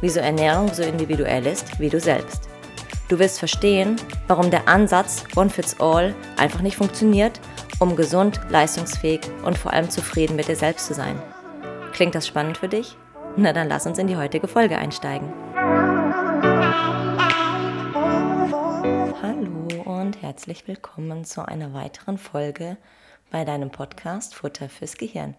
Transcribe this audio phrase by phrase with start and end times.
[0.00, 2.48] wieso Ernährung so individuell ist wie du selbst.
[3.08, 7.40] Du wirst verstehen, warum der Ansatz One Fits All einfach nicht funktioniert,
[7.78, 11.20] um gesund, leistungsfähig und vor allem zufrieden mit dir selbst zu sein.
[11.92, 12.96] Klingt das spannend für dich?
[13.36, 15.32] Na dann lass uns in die heutige Folge einsteigen.
[19.22, 22.76] Hallo und herzlich willkommen zu einer weiteren Folge
[23.30, 25.34] bei deinem Podcast Futter fürs Gehirn.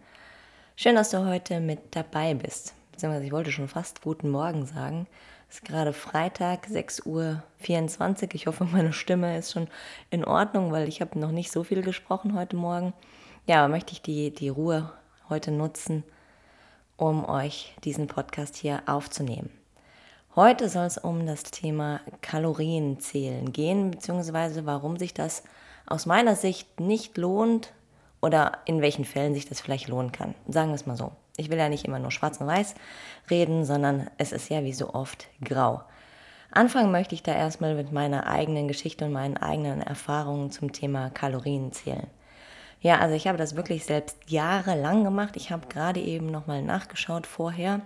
[0.75, 2.76] Schön, dass du heute mit dabei bist.
[2.97, 5.05] Beziehungsweise ich wollte schon fast guten Morgen sagen.
[5.47, 8.33] Es ist gerade Freitag, 6.24 Uhr.
[8.33, 9.67] Ich hoffe, meine Stimme ist schon
[10.09, 12.93] in Ordnung, weil ich habe noch nicht so viel gesprochen heute Morgen.
[13.45, 14.91] Ja, aber möchte ich die, die Ruhe
[15.29, 16.03] heute nutzen,
[16.95, 19.51] um euch diesen Podcast hier aufzunehmen.
[20.35, 25.43] Heute soll es um das Thema Kalorienzählen gehen, beziehungsweise warum sich das
[25.85, 27.73] aus meiner Sicht nicht lohnt
[28.21, 30.33] oder in welchen Fällen sich das vielleicht lohnen kann.
[30.47, 31.11] Sagen wir es mal so.
[31.37, 32.75] Ich will ja nicht immer nur schwarz und weiß
[33.29, 35.81] reden, sondern es ist ja wie so oft grau.
[36.51, 41.09] Anfangen möchte ich da erstmal mit meiner eigenen Geschichte und meinen eigenen Erfahrungen zum Thema
[41.09, 42.07] Kalorienzählen.
[42.81, 45.35] Ja, also ich habe das wirklich selbst jahrelang gemacht.
[45.35, 47.81] Ich habe gerade eben nochmal nachgeschaut vorher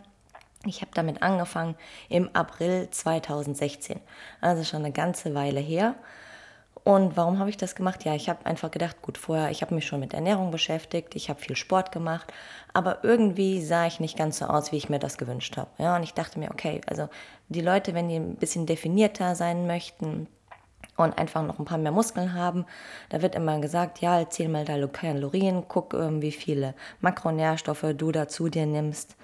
[0.65, 1.75] ich habe damit angefangen
[2.07, 3.99] im April 2016,
[4.41, 5.95] also schon eine ganze Weile her.
[6.83, 8.03] Und warum habe ich das gemacht?
[8.05, 11.29] Ja, ich habe einfach gedacht, gut, vorher, ich habe mich schon mit Ernährung beschäftigt, ich
[11.29, 12.33] habe viel Sport gemacht,
[12.73, 15.69] aber irgendwie sah ich nicht ganz so aus, wie ich mir das gewünscht habe.
[15.77, 17.07] Ja, und ich dachte mir, okay, also
[17.49, 20.27] die Leute, wenn die ein bisschen definierter sein möchten,
[20.97, 22.65] und einfach noch ein paar mehr Muskeln haben.
[23.09, 28.11] Da wird immer gesagt, ja, zähl mal deine Kalorien, guck, ähm, wie viele Makronährstoffe du
[28.11, 29.15] da zu dir nimmst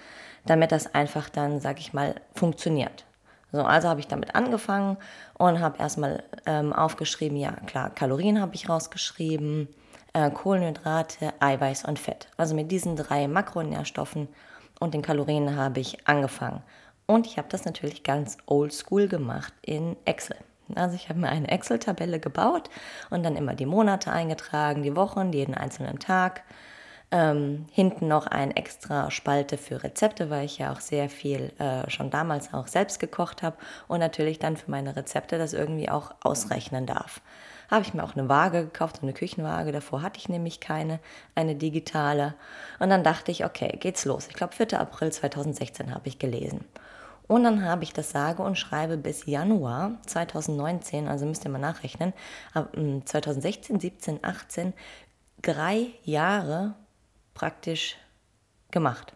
[0.47, 3.05] damit das einfach dann, sag ich mal, funktioniert.
[3.51, 4.97] So, also habe ich damit angefangen
[5.37, 9.69] und habe erstmal ähm, aufgeschrieben, ja klar, Kalorien habe ich rausgeschrieben,
[10.13, 12.27] äh, Kohlenhydrate, Eiweiß und Fett.
[12.37, 14.27] Also mit diesen drei Makronährstoffen
[14.79, 16.61] und den Kalorien habe ich angefangen.
[17.05, 20.37] Und ich habe das natürlich ganz oldschool gemacht in Excel.
[20.75, 22.69] Also ich habe mir eine Excel-Tabelle gebaut
[23.09, 26.43] und dann immer die Monate eingetragen, die Wochen, jeden einzelnen Tag
[27.11, 31.89] ähm, hinten noch ein extra Spalte für Rezepte, weil ich ja auch sehr viel äh,
[31.89, 33.57] schon damals auch selbst gekocht habe
[33.87, 37.21] und natürlich dann für meine Rezepte das irgendwie auch ausrechnen darf.
[37.69, 39.73] Habe ich mir auch eine Waage gekauft, eine Küchenwaage.
[39.73, 40.99] Davor hatte ich nämlich keine,
[41.35, 42.33] eine digitale.
[42.79, 44.27] Und dann dachte ich, okay, geht's los.
[44.27, 44.79] Ich glaube, 4.
[44.79, 46.63] April 2016 habe ich gelesen.
[47.27, 51.59] Und dann habe ich das sage und schreibe bis Januar 2019, also müsst ihr mal
[51.59, 52.13] nachrechnen,
[52.53, 54.73] 2016, 17, 18,
[55.41, 56.75] drei Jahre
[57.37, 57.97] praktisch
[58.71, 59.13] gemacht.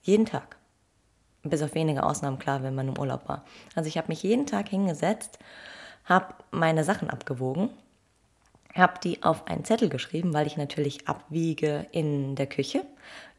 [0.00, 0.56] Jeden Tag.
[1.42, 3.44] Bis auf wenige Ausnahmen, klar, wenn man im Urlaub war.
[3.74, 5.38] Also ich habe mich jeden Tag hingesetzt,
[6.06, 7.68] habe meine Sachen abgewogen,
[8.74, 12.82] habe die auf einen Zettel geschrieben, weil ich natürlich abwiege in der Küche.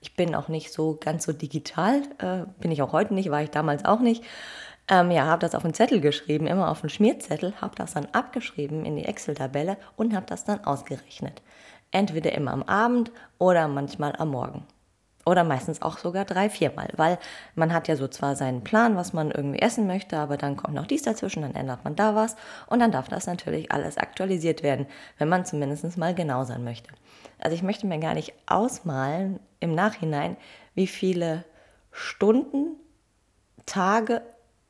[0.01, 3.41] Ich bin auch nicht so ganz so digital, äh, bin ich auch heute nicht, war
[3.41, 4.23] ich damals auch nicht.
[4.87, 8.05] Ähm, ja, habe das auf einen Zettel geschrieben, immer auf einen Schmierzettel, habe das dann
[8.11, 11.41] abgeschrieben in die Excel-Tabelle und habe das dann ausgerechnet.
[11.91, 14.65] Entweder immer am Abend oder manchmal am Morgen.
[15.25, 17.19] Oder meistens auch sogar drei, viermal, weil
[17.53, 20.73] man hat ja so zwar seinen Plan, was man irgendwie essen möchte, aber dann kommt
[20.73, 22.35] noch dies dazwischen, dann ändert man da was
[22.67, 24.87] und dann darf das natürlich alles aktualisiert werden,
[25.19, 26.89] wenn man zumindest mal genau sein möchte.
[27.39, 30.37] Also ich möchte mir gar nicht ausmalen im Nachhinein,
[30.73, 31.45] wie viele
[31.91, 32.77] Stunden,
[33.67, 34.23] Tage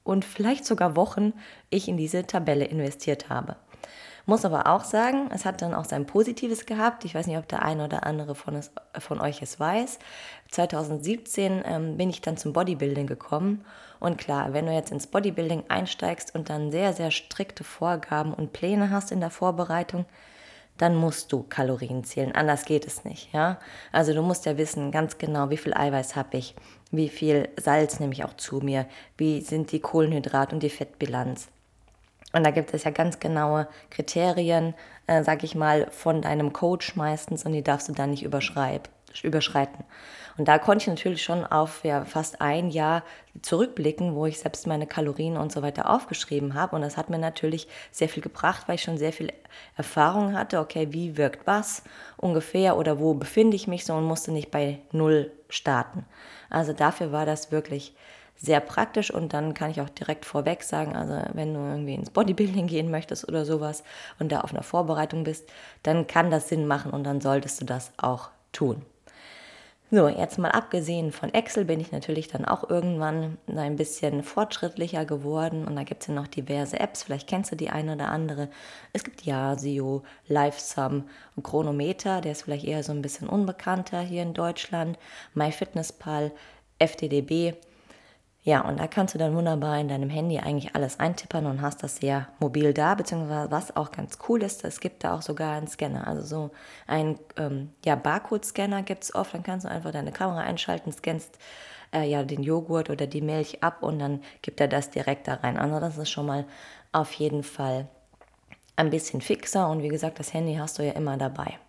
[0.03, 1.33] und vielleicht sogar Wochen
[1.69, 3.55] ich in diese Tabelle investiert habe.
[4.25, 7.05] Muss aber auch sagen, es hat dann auch sein Positives gehabt.
[7.05, 9.99] Ich weiß nicht, ob der eine oder andere von, es, von euch es weiß.
[10.51, 13.65] 2017 ähm, bin ich dann zum Bodybuilding gekommen.
[13.99, 18.53] Und klar, wenn du jetzt ins Bodybuilding einsteigst und dann sehr, sehr strikte Vorgaben und
[18.53, 20.05] Pläne hast in der Vorbereitung,
[20.77, 22.33] dann musst du Kalorien zählen.
[22.33, 23.31] Anders geht es nicht.
[23.33, 23.59] Ja?
[23.91, 26.55] Also du musst ja wissen ganz genau, wie viel Eiweiß habe ich,
[26.91, 31.49] wie viel Salz nehme ich auch zu mir, wie sind die Kohlenhydrat- und die Fettbilanz.
[32.33, 34.73] Und da gibt es ja ganz genaue Kriterien,
[35.07, 38.91] äh, sag ich mal, von deinem Coach meistens und die darfst du dann nicht überschreiten.
[40.37, 43.03] Und da konnte ich natürlich schon auf ja, fast ein Jahr
[43.41, 46.75] zurückblicken, wo ich selbst meine Kalorien und so weiter aufgeschrieben habe.
[46.75, 49.31] Und das hat mir natürlich sehr viel gebracht, weil ich schon sehr viel
[49.75, 50.59] Erfahrung hatte.
[50.59, 51.83] Okay, wie wirkt was
[52.17, 56.05] ungefähr oder wo befinde ich mich so und musste nicht bei Null starten.
[56.49, 57.93] Also dafür war das wirklich
[58.41, 62.09] sehr praktisch und dann kann ich auch direkt vorweg sagen, also wenn du irgendwie ins
[62.09, 63.83] Bodybuilding gehen möchtest oder sowas
[64.19, 65.47] und da auf einer Vorbereitung bist,
[65.83, 68.81] dann kann das Sinn machen und dann solltest du das auch tun.
[69.93, 75.03] So, jetzt mal abgesehen von Excel bin ich natürlich dann auch irgendwann ein bisschen fortschrittlicher
[75.03, 78.07] geworden und da gibt es ja noch diverse Apps, vielleicht kennst du die eine oder
[78.07, 78.47] andere.
[78.93, 81.03] Es gibt Yasio, LiveSum,
[81.43, 84.97] Chronometer, der ist vielleicht eher so ein bisschen unbekannter hier in Deutschland,
[85.33, 86.31] MyFitnessPal,
[86.79, 87.55] FTDB
[88.43, 91.83] ja, und da kannst du dann wunderbar in deinem Handy eigentlich alles eintippern und hast
[91.83, 95.55] das sehr mobil da, beziehungsweise was auch ganz cool ist, es gibt da auch sogar
[95.55, 96.07] einen Scanner.
[96.07, 96.51] Also so
[96.87, 101.37] ein ähm, ja, Barcode-Scanner gibt es oft, dann kannst du einfach deine Kamera einschalten, scannst
[101.93, 105.35] äh, ja den Joghurt oder die Milch ab und dann gibt er das direkt da
[105.35, 105.57] rein.
[105.57, 106.45] Also das ist schon mal
[106.93, 107.87] auf jeden Fall
[108.75, 111.59] ein bisschen fixer und wie gesagt, das Handy hast du ja immer dabei.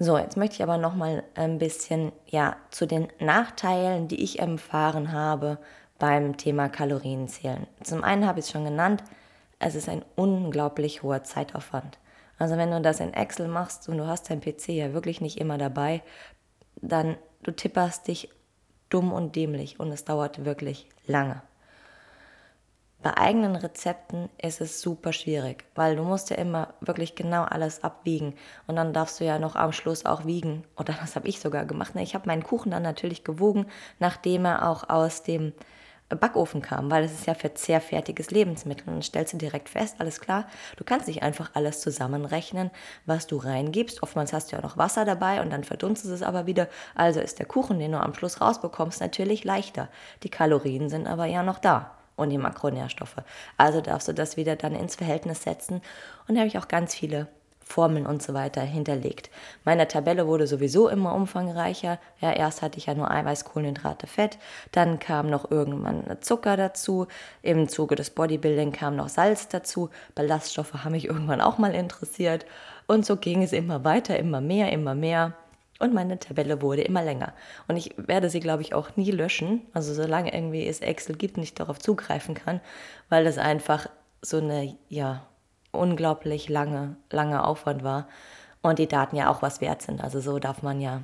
[0.00, 4.38] So, jetzt möchte ich aber noch mal ein bisschen ja zu den Nachteilen, die ich
[4.38, 5.58] erfahren habe
[5.98, 7.66] beim Thema Kalorienzählen.
[7.82, 9.02] Zum einen habe ich es schon genannt,
[9.58, 11.98] es ist ein unglaublich hoher Zeitaufwand.
[12.38, 15.38] Also wenn du das in Excel machst und du hast dein PC ja wirklich nicht
[15.38, 16.02] immer dabei,
[16.80, 18.30] dann du tipperst dich
[18.90, 21.42] dumm und dämlich und es dauert wirklich lange.
[23.00, 27.84] Bei eigenen Rezepten ist es super schwierig, weil du musst ja immer wirklich genau alles
[27.84, 28.34] abwiegen
[28.66, 30.64] und dann darfst du ja noch am Schluss auch wiegen.
[30.76, 31.94] Oder das habe ich sogar gemacht.
[31.94, 32.02] Ne?
[32.02, 33.66] Ich habe meinen Kuchen dann natürlich gewogen,
[34.00, 35.52] nachdem er auch aus dem
[36.08, 39.68] Backofen kam, weil es ist ja für sehr fertiges Lebensmittel und dann stellst du direkt
[39.68, 40.46] fest, alles klar,
[40.76, 42.70] du kannst nicht einfach alles zusammenrechnen,
[43.06, 44.02] was du reingibst.
[44.02, 46.66] Oftmals hast du ja noch Wasser dabei und dann verdunstet es aber wieder.
[46.96, 49.88] Also ist der Kuchen, den du am Schluss rausbekommst, natürlich leichter.
[50.24, 53.16] Die Kalorien sind aber ja noch da und die Makronährstoffe.
[53.56, 55.80] Also darfst du das wieder dann ins Verhältnis setzen.
[56.26, 57.28] Und da habe ich auch ganz viele
[57.68, 59.30] Formeln und so weiter hinterlegt.
[59.64, 61.98] Meine Tabelle wurde sowieso immer umfangreicher.
[62.20, 64.38] Ja, erst hatte ich ja nur Eiweiß, Kohlenhydrate, Fett.
[64.72, 67.06] Dann kam noch irgendwann Zucker dazu.
[67.42, 69.90] Im Zuge des Bodybuilding kam noch Salz dazu.
[70.14, 72.46] Ballaststoffe haben mich irgendwann auch mal interessiert.
[72.86, 75.34] Und so ging es immer weiter, immer mehr, immer mehr.
[75.78, 77.32] Und meine Tabelle wurde immer länger.
[77.68, 79.62] Und ich werde sie, glaube ich, auch nie löschen.
[79.72, 82.60] Also solange irgendwie es Excel gibt und ich darauf zugreifen kann,
[83.08, 83.88] weil das einfach
[84.20, 85.24] so eine, ja,
[85.70, 88.08] unglaublich lange, lange Aufwand war.
[88.60, 90.02] Und die Daten ja auch was wert sind.
[90.02, 91.02] Also so darf man ja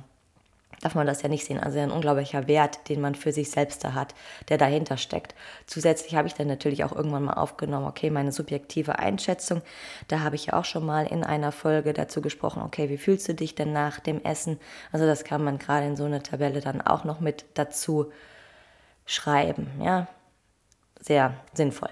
[0.81, 1.59] darf man das ja nicht sehen.
[1.59, 4.13] Also ein unglaublicher Wert, den man für sich selbst da hat,
[4.49, 5.35] der dahinter steckt.
[5.65, 9.61] Zusätzlich habe ich dann natürlich auch irgendwann mal aufgenommen, okay, meine subjektive Einschätzung.
[10.07, 13.27] Da habe ich ja auch schon mal in einer Folge dazu gesprochen, okay, wie fühlst
[13.27, 14.59] du dich denn nach dem Essen?
[14.91, 18.11] Also das kann man gerade in so einer Tabelle dann auch noch mit dazu
[19.05, 20.07] schreiben, ja.
[20.99, 21.91] Sehr sinnvoll.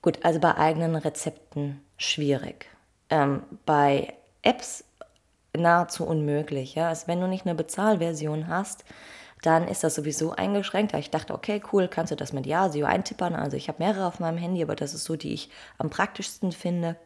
[0.00, 2.66] Gut, also bei eigenen Rezepten schwierig.
[3.10, 4.84] Ähm, bei Apps
[5.56, 6.74] nahezu unmöglich.
[6.74, 6.88] Ja?
[6.88, 8.84] Also wenn du nicht eine Bezahlversion hast,
[9.42, 10.94] dann ist das sowieso eingeschränkt.
[10.94, 13.34] Ich dachte, okay, cool, kannst du das mit Yasio eintippern.
[13.34, 16.52] Also ich habe mehrere auf meinem Handy, aber das ist so, die ich am praktischsten
[16.52, 16.96] finde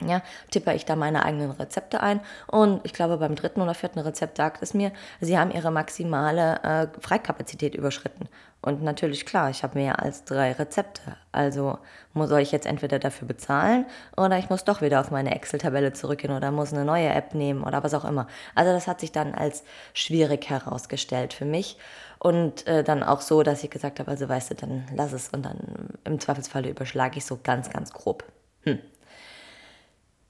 [0.00, 4.00] ja, tippe ich da meine eigenen Rezepte ein und ich glaube beim dritten oder vierten
[4.00, 8.28] Rezept sagt es mir, sie haben ihre maximale äh, Freikapazität überschritten.
[8.60, 11.16] Und natürlich klar, ich habe mehr als drei Rezepte.
[11.32, 11.78] Also
[12.14, 13.84] soll ich jetzt entweder dafür bezahlen
[14.16, 17.62] oder ich muss doch wieder auf meine Excel-Tabelle zurückgehen oder muss eine neue App nehmen
[17.62, 18.26] oder was auch immer.
[18.54, 21.76] Also das hat sich dann als schwierig herausgestellt für mich.
[22.18, 25.28] Und äh, dann auch so, dass ich gesagt habe, also weißt du, dann lass es
[25.28, 25.58] und dann
[26.04, 28.24] im Zweifelsfall überschlage ich so ganz, ganz grob.
[28.62, 28.78] Hm.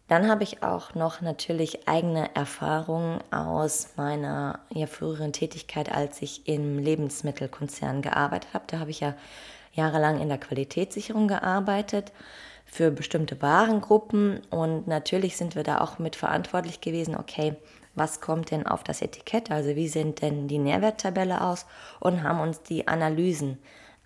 [0.06, 6.46] Dann habe ich auch noch natürlich eigene Erfahrungen aus meiner ja, früheren Tätigkeit, als ich
[6.46, 8.64] im Lebensmittelkonzern gearbeitet habe.
[8.66, 9.14] Da habe ich ja
[9.72, 12.12] jahrelang in der Qualitätssicherung gearbeitet
[12.66, 14.42] für bestimmte Warengruppen.
[14.50, 17.56] Und natürlich sind wir da auch mit verantwortlich gewesen, okay,
[17.94, 21.64] was kommt denn auf das Etikett, also wie sind denn die Nährwerttabelle aus?
[22.00, 23.58] Und haben uns die Analysen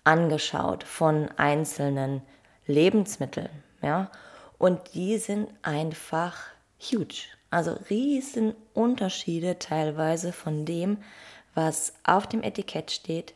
[0.03, 2.21] angeschaut von einzelnen
[2.67, 3.49] Lebensmitteln,
[3.81, 4.11] ja,
[4.59, 6.35] und die sind einfach
[6.79, 7.23] huge.
[7.49, 10.97] Also riesen Unterschiede teilweise von dem,
[11.55, 13.33] was auf dem Etikett steht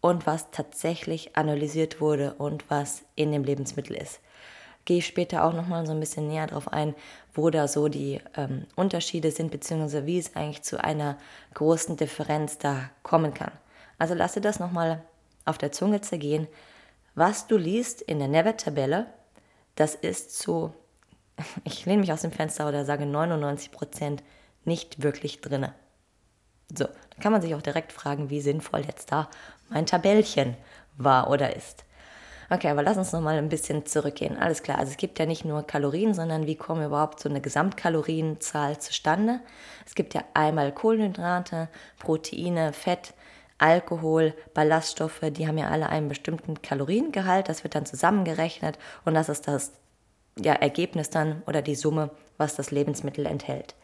[0.00, 4.20] und was tatsächlich analysiert wurde und was in dem Lebensmittel ist.
[4.84, 6.94] Gehe ich später auch nochmal so ein bisschen näher darauf ein,
[7.34, 11.18] wo da so die ähm, Unterschiede sind, beziehungsweise wie es eigentlich zu einer
[11.54, 13.50] großen Differenz da kommen kann.
[13.98, 15.02] Also lasse das nochmal
[15.44, 16.46] auf der Zunge zergehen.
[17.16, 19.06] Was du liest in der Nährwerttabelle,
[19.76, 20.74] das ist zu,
[21.64, 24.22] ich lehne mich aus dem Fenster oder sage 99 Prozent
[24.64, 25.74] nicht wirklich drinne.
[26.76, 29.30] So, dann kann man sich auch direkt fragen, wie sinnvoll jetzt da
[29.68, 30.56] mein Tabellchen
[30.96, 31.84] war oder ist.
[32.48, 34.36] Okay, aber lass uns nochmal ein bisschen zurückgehen.
[34.36, 37.40] Alles klar, also es gibt ja nicht nur Kalorien, sondern wie kommen überhaupt so eine
[37.40, 39.40] Gesamtkalorienzahl zustande?
[39.84, 41.68] Es gibt ja einmal Kohlenhydrate,
[41.98, 43.14] Proteine, Fett,
[43.58, 47.48] Alkohol, Ballaststoffe, die haben ja alle einen bestimmten Kaloriengehalt.
[47.48, 49.72] Das wird dann zusammengerechnet und das ist das
[50.38, 53.74] ja, Ergebnis dann oder die Summe, was das Lebensmittel enthält.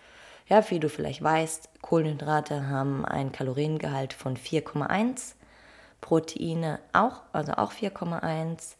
[0.49, 5.35] Ja, wie du vielleicht weißt, Kohlenhydrate haben einen Kaloriengehalt von 4,1,
[6.01, 8.75] Proteine auch, also auch 4,1,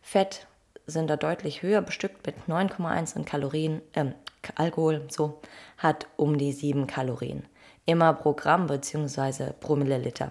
[0.00, 0.46] Fett
[0.86, 4.06] sind da deutlich höher bestückt mit 9,1 und Kalorien, äh,
[4.54, 5.40] Alkohol so
[5.76, 7.44] hat um die 7 Kalorien.
[7.86, 9.52] Immer pro Gramm bzw.
[9.58, 10.30] pro Milliliter.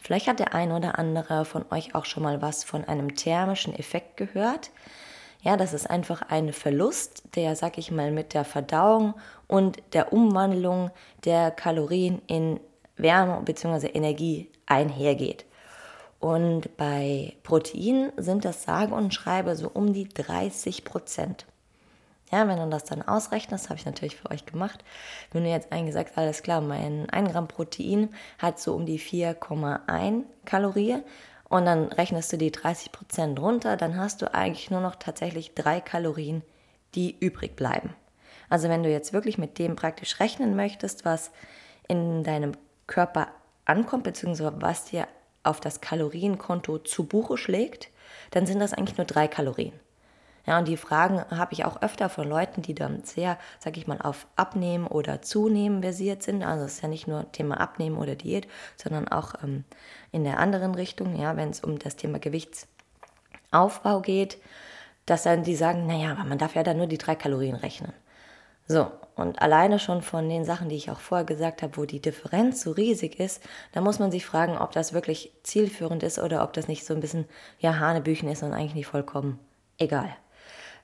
[0.00, 3.74] Vielleicht hat der ein oder andere von euch auch schon mal was von einem thermischen
[3.74, 4.70] Effekt gehört.
[5.42, 9.14] Ja, das ist einfach ein Verlust, der, sag ich mal, mit der Verdauung
[9.46, 10.90] und der Umwandlung
[11.24, 12.60] der Kalorien in
[12.96, 13.88] Wärme bzw.
[13.88, 15.46] Energie einhergeht.
[16.18, 21.46] Und bei Proteinen sind das sage und schreibe so um die 30 Prozent.
[22.30, 24.84] Ja, wenn du das dann ausrechnest, habe ich natürlich für euch gemacht.
[25.32, 29.00] Wenn du jetzt eigentlich sagst, alles klar, mein 1 Gramm Protein hat so um die
[29.00, 31.02] 4,1 Kalorien
[31.48, 35.54] und dann rechnest du die 30 Prozent runter, dann hast du eigentlich nur noch tatsächlich
[35.54, 36.42] drei Kalorien,
[36.94, 37.94] die übrig bleiben.
[38.48, 41.32] Also wenn du jetzt wirklich mit dem praktisch rechnen möchtest, was
[41.88, 42.52] in deinem
[42.86, 43.28] Körper
[43.64, 45.08] ankommt, beziehungsweise was dir
[45.42, 47.88] auf das Kalorienkonto zu Buche schlägt,
[48.30, 49.72] dann sind das eigentlich nur drei Kalorien.
[50.50, 53.86] Ja, und die Fragen habe ich auch öfter von Leuten, die dann sehr, sag ich
[53.86, 56.42] mal, auf Abnehmen oder Zunehmen versiert sind.
[56.42, 59.62] Also es ist ja nicht nur Thema Abnehmen oder Diät, sondern auch ähm,
[60.10, 64.38] in der anderen Richtung, ja, wenn es um das Thema Gewichtsaufbau geht,
[65.06, 67.92] dass dann die sagen, naja, aber man darf ja dann nur die drei Kalorien rechnen.
[68.66, 72.02] So, und alleine schon von den Sachen, die ich auch vorher gesagt habe, wo die
[72.02, 73.40] Differenz so riesig ist,
[73.70, 76.92] da muss man sich fragen, ob das wirklich zielführend ist oder ob das nicht so
[76.92, 77.26] ein bisschen,
[77.60, 79.38] ja, Hanebüchen ist und eigentlich nicht vollkommen
[79.78, 80.12] egal.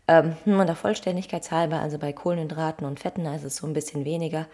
[0.08, 4.04] Ähm, nur der Vollständigkeit halber, also bei Kohlenhydraten und Fetten, ist es so ein bisschen
[4.04, 4.46] weniger.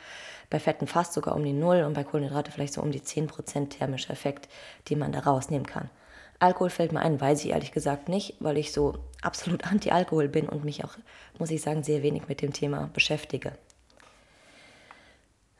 [0.48, 3.68] Bei Fetten fast sogar um die Null und bei Kohlenhydrate vielleicht so um die 10%
[3.68, 4.48] thermischer Effekt,
[4.88, 5.90] die man da rausnehmen kann.
[6.38, 10.48] Alkohol fällt mir ein, weiß ich ehrlich gesagt nicht, weil ich so absolut anti-Alkohol bin
[10.48, 10.94] und mich auch,
[11.38, 13.52] muss ich sagen, sehr wenig mit dem Thema beschäftige.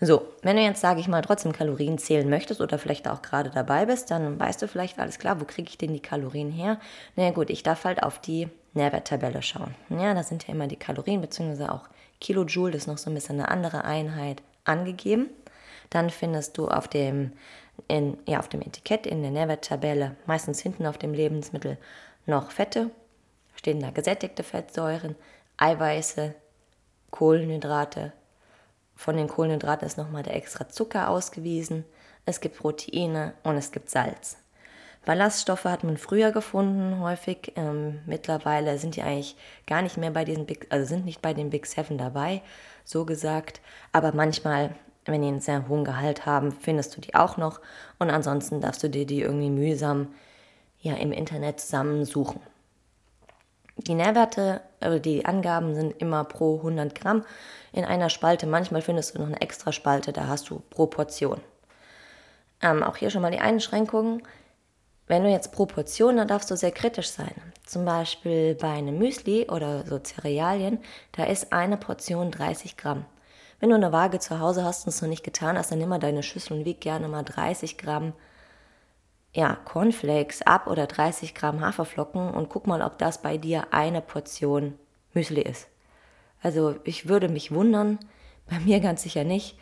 [0.01, 3.51] So, wenn du jetzt, sage ich mal, trotzdem Kalorien zählen möchtest oder vielleicht auch gerade
[3.51, 6.81] dabei bist, dann weißt du vielleicht, alles klar, wo kriege ich denn die Kalorien her?
[7.15, 9.75] Na naja, gut, ich darf halt auf die Nährwerttabelle schauen.
[9.89, 11.65] Ja, da sind ja immer die Kalorien bzw.
[11.65, 11.89] auch
[12.21, 15.29] Kilojoule, das ist noch so ein bisschen eine andere Einheit angegeben.
[15.91, 17.33] Dann findest du auf dem,
[17.89, 21.77] in, ja, auf dem Etikett in der Nährwerttabelle, meistens hinten auf dem Lebensmittel,
[22.27, 22.91] noch Fette.
[23.57, 25.17] Stehen da gesättigte Fettsäuren,
[25.59, 26.35] Eiweiße,
[27.11, 28.13] Kohlenhydrate,
[29.03, 31.85] von den Kohlenhydraten ist nochmal der extra Zucker ausgewiesen.
[32.25, 34.37] Es gibt Proteine und es gibt Salz.
[35.05, 37.53] Ballaststoffe hat man früher gefunden, häufig.
[37.57, 41.35] Ähm, mittlerweile sind die eigentlich gar nicht mehr bei diesen Big, also sind nicht bei
[41.35, 42.43] den Big Seven dabei,
[42.85, 43.61] so gesagt.
[43.91, 47.61] Aber manchmal, wenn die einen sehr hohen Gehalt haben, findest du die auch noch.
[47.99, 50.15] Und ansonsten darfst du dir die irgendwie mühsam
[50.81, 52.41] ja, im Internet zusammensuchen.
[53.77, 57.25] Die Nährwerte, also die Angaben sind immer pro 100 Gramm
[57.73, 58.47] in einer Spalte.
[58.47, 61.41] Manchmal findest du noch eine extra Spalte, da hast du pro Portion.
[62.61, 64.23] Ähm, auch hier schon mal die Einschränkungen.
[65.13, 67.35] Wenn du jetzt pro Portion, dann darfst du sehr kritisch sein.
[67.67, 70.79] Zum Beispiel bei einem Müsli oder so Cerealien,
[71.15, 73.05] da ist eine Portion 30 Gramm.
[73.61, 75.91] Wenn du eine Waage zu Hause hast und es noch nicht getan hast, dann nimm
[75.91, 78.15] mal deine Schüssel und wieg gerne mal 30 Gramm
[79.35, 84.01] ja, Cornflakes ab oder 30 Gramm Haferflocken und guck mal, ob das bei dir eine
[84.01, 84.79] Portion
[85.13, 85.69] Müsli ist.
[86.41, 87.99] Also ich würde mich wundern,
[88.51, 89.59] bei mir ganz sicher nicht.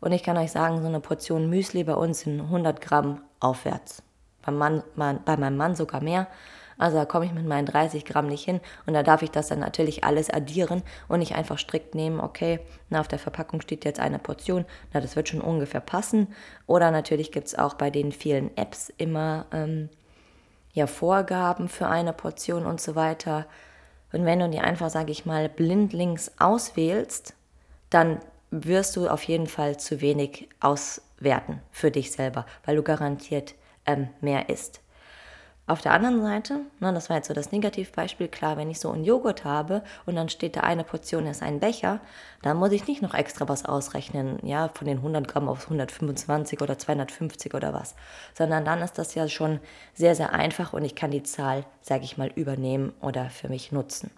[0.00, 4.02] Und ich kann euch sagen, so eine Portion Müsli bei uns sind 100 Gramm aufwärts.
[4.46, 4.82] Beim Mann,
[5.24, 6.28] bei meinem Mann sogar mehr.
[6.78, 9.48] Also da komme ich mit meinen 30 Gramm nicht hin und da darf ich das
[9.48, 12.60] dann natürlich alles addieren und nicht einfach strikt nehmen, okay,
[12.90, 16.28] na, auf der Verpackung steht jetzt eine Portion, na, das wird schon ungefähr passen.
[16.66, 19.88] Oder natürlich gibt es auch bei den vielen Apps immer ähm,
[20.74, 23.46] ja, Vorgaben für eine Portion und so weiter.
[24.12, 27.34] Und wenn du die einfach, sage ich mal, blindlings auswählst,
[27.88, 33.54] dann wirst du auf jeden Fall zu wenig auswerten für dich selber, weil du garantiert
[33.86, 34.80] ähm, mehr isst.
[35.68, 38.92] Auf der anderen Seite, ne, das war jetzt so das Negativbeispiel, klar, wenn ich so
[38.92, 41.98] einen Joghurt habe und dann steht da eine Portion ist ein Becher,
[42.42, 46.60] dann muss ich nicht noch extra was ausrechnen, ja, von den 100 Gramm auf 125
[46.60, 47.96] oder 250 oder was,
[48.32, 49.58] sondern dann ist das ja schon
[49.92, 53.72] sehr, sehr einfach und ich kann die Zahl, sage ich mal, übernehmen oder für mich
[53.72, 54.12] nutzen.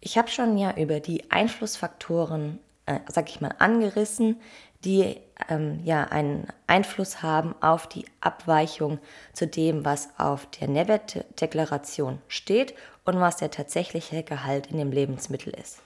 [0.00, 4.38] Ich habe schon ja über die Einflussfaktoren, äh, sage ich mal, angerissen,
[4.84, 5.16] die
[5.48, 8.98] ähm, ja einen Einfluss haben auf die Abweichung
[9.32, 15.52] zu dem, was auf der Nährwertdeklaration steht und was der tatsächliche Gehalt in dem Lebensmittel
[15.54, 15.82] ist.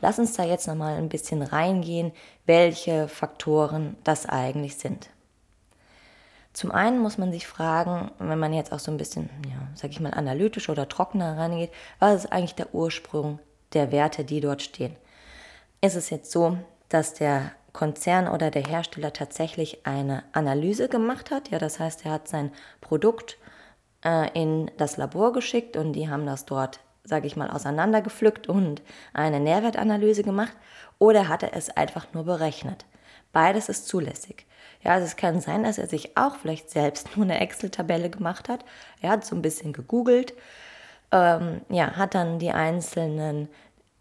[0.00, 2.12] Lass uns da jetzt nochmal ein bisschen reingehen,
[2.46, 5.10] welche Faktoren das eigentlich sind.
[6.52, 9.90] Zum einen muss man sich fragen, wenn man jetzt auch so ein bisschen, ja, sag
[9.90, 13.38] ich mal, analytisch oder trockener rangeht, was ist eigentlich der Ursprung
[13.74, 14.96] der Werte, die dort stehen?
[15.80, 21.50] Ist es jetzt so, dass der Konzern oder der Hersteller tatsächlich eine Analyse gemacht hat?
[21.50, 23.38] Ja, das heißt, er hat sein Produkt
[24.04, 28.82] äh, in das Labor geschickt und die haben das dort, sage ich mal, auseinandergepflückt und
[29.12, 30.54] eine Nährwertanalyse gemacht
[30.98, 32.84] oder hat er es einfach nur berechnet?
[33.32, 34.46] Beides ist zulässig.
[34.82, 38.48] Ja, also es kann sein, dass er sich auch vielleicht selbst nur eine Excel-Tabelle gemacht
[38.48, 38.64] hat.
[39.00, 40.34] Er hat so ein bisschen gegoogelt,
[41.12, 43.48] ähm, ja, hat dann die einzelnen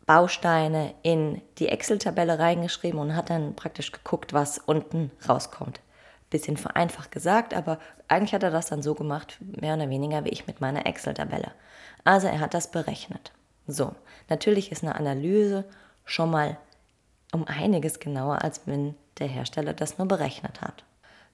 [0.08, 5.82] Bausteine in die Excel-Tabelle reingeschrieben und hat dann praktisch geguckt, was unten rauskommt.
[6.30, 10.30] Bisschen vereinfacht gesagt, aber eigentlich hat er das dann so gemacht, mehr oder weniger wie
[10.30, 11.52] ich mit meiner Excel-Tabelle.
[12.06, 13.34] Also er hat das berechnet.
[13.68, 13.94] So,
[14.30, 15.66] natürlich ist eine Analyse
[16.06, 16.58] schon mal
[17.34, 20.86] um einiges genauer, als wenn der Hersteller das nur berechnet hat.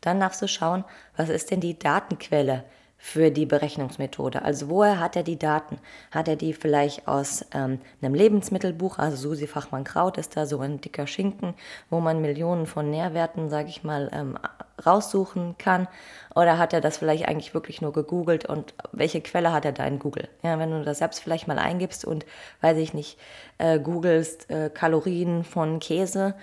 [0.01, 0.83] Dann darfst du schauen,
[1.15, 2.63] was ist denn die Datenquelle
[3.05, 4.43] für die Berechnungsmethode.
[4.43, 5.77] Also woher hat er die Daten?
[6.09, 10.59] Hat er die vielleicht aus ähm, einem Lebensmittelbuch, also Susi Fachmann Kraut ist da so
[10.61, 11.53] ein dicker Schinken,
[11.89, 14.39] wo man Millionen von Nährwerten, sage ich mal, ähm,
[14.85, 15.89] raussuchen kann?
[16.33, 19.85] Oder hat er das vielleicht eigentlich wirklich nur gegoogelt und welche Quelle hat er da
[19.85, 20.29] in Google?
[20.41, 22.25] Ja, wenn du das selbst vielleicht mal eingibst und,
[22.61, 23.19] weiß ich nicht,
[23.57, 26.35] äh, googelst äh, Kalorien von Käse,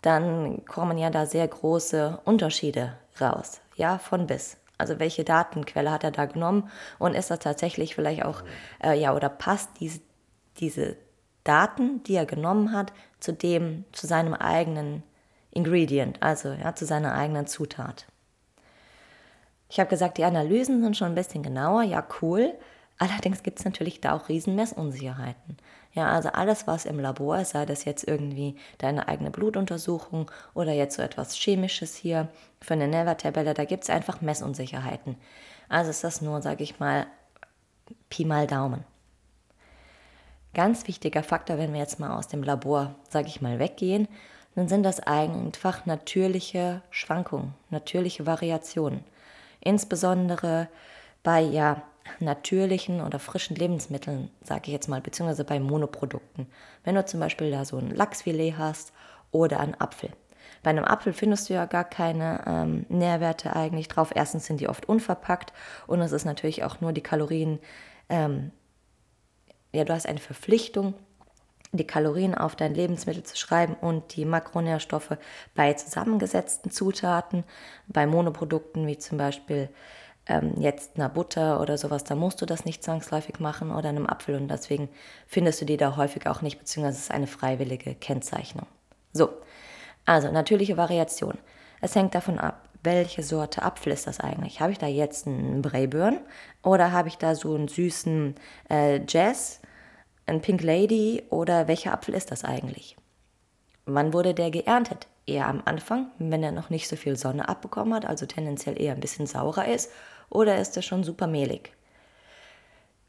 [0.00, 4.56] dann kommen ja da sehr große Unterschiede raus, ja, von bis.
[4.78, 8.42] Also welche Datenquelle hat er da genommen und ist das tatsächlich vielleicht auch,
[8.82, 10.00] äh, ja, oder passt diese,
[10.58, 10.96] diese
[11.44, 15.02] Daten, die er genommen hat, zu dem, zu seinem eigenen
[15.50, 18.06] Ingredient, also ja, zu seiner eigenen Zutat.
[19.68, 22.54] Ich habe gesagt, die Analysen sind schon ein bisschen genauer, ja cool.
[22.98, 25.58] Allerdings gibt es natürlich da auch riesen Messunsicherheiten.
[25.92, 30.72] Ja, also alles, was im Labor ist, sei das jetzt irgendwie deine eigene Blutuntersuchung oder
[30.72, 32.28] jetzt so etwas Chemisches hier
[32.60, 35.16] für eine Nährwerttabelle, da gibt es einfach Messunsicherheiten.
[35.68, 37.06] Also ist das nur, sage ich mal,
[38.08, 38.84] Pi mal Daumen.
[40.54, 44.08] Ganz wichtiger Faktor, wenn wir jetzt mal aus dem Labor, sage ich mal, weggehen,
[44.54, 49.04] dann sind das einfach natürliche Schwankungen, natürliche Variationen.
[49.60, 50.68] Insbesondere
[51.22, 51.82] bei ja,
[52.20, 56.46] natürlichen oder frischen Lebensmitteln, sage ich jetzt mal, beziehungsweise bei Monoprodukten.
[56.84, 58.92] Wenn du zum Beispiel da so ein Lachsfilet hast
[59.30, 60.10] oder einen Apfel.
[60.62, 64.10] Bei einem Apfel findest du ja gar keine ähm, Nährwerte eigentlich drauf.
[64.14, 65.52] Erstens sind die oft unverpackt
[65.86, 67.58] und es ist natürlich auch nur die Kalorien.
[68.08, 68.50] Ähm,
[69.72, 70.94] ja, du hast eine Verpflichtung,
[71.72, 75.16] die Kalorien auf dein Lebensmittel zu schreiben und die Makronährstoffe
[75.54, 77.44] bei zusammengesetzten Zutaten,
[77.86, 79.68] bei Monoprodukten wie zum Beispiel
[80.26, 84.06] ähm, jetzt einer Butter oder sowas, da musst du das nicht zwangsläufig machen oder einem
[84.06, 84.88] Apfel und deswegen
[85.26, 88.66] findest du die da häufig auch nicht, beziehungsweise es ist eine freiwillige Kennzeichnung.
[89.12, 89.30] So,
[90.04, 91.38] also natürliche Variation.
[91.80, 94.60] Es hängt davon ab, welche Sorte Apfel ist das eigentlich?
[94.60, 96.20] Habe ich da jetzt einen Braeburn
[96.62, 98.34] oder habe ich da so einen süßen
[98.70, 99.60] äh, Jazz,
[100.26, 102.96] einen Pink Lady oder welcher Apfel ist das eigentlich?
[103.84, 105.06] Wann wurde der geerntet?
[105.26, 108.94] Eher am Anfang, wenn er noch nicht so viel Sonne abbekommen hat, also tendenziell eher
[108.94, 109.90] ein bisschen saurer ist,
[110.30, 111.72] oder ist er schon super mehlig?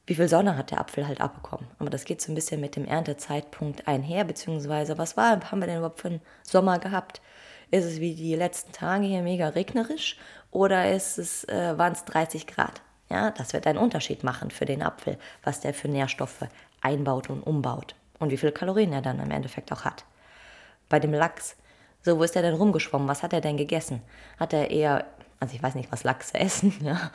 [0.06, 1.68] Wie viel Sonne hat der Apfel halt abbekommen?
[1.80, 5.68] Aber das geht so ein bisschen mit dem Erntezeitpunkt einher, beziehungsweise was war, haben wir
[5.68, 7.22] denn überhaupt für einen Sommer gehabt?
[7.72, 10.18] Ist es wie die letzten Tage hier mega regnerisch
[10.52, 12.82] oder ist es, äh, waren es 30 Grad?
[13.10, 16.46] Ja, das wird einen Unterschied machen für den Apfel, was der für Nährstoffe
[16.82, 20.06] einbaut und umbaut und wie viel Kalorien er dann im Endeffekt auch hat.
[20.88, 21.58] Bei dem Lachs,
[22.02, 23.08] so wo ist er denn rumgeschwommen?
[23.10, 24.02] Was hat er denn gegessen?
[24.40, 25.06] Hat er eher
[25.40, 27.12] also ich weiß nicht, was Lachse essen, ja.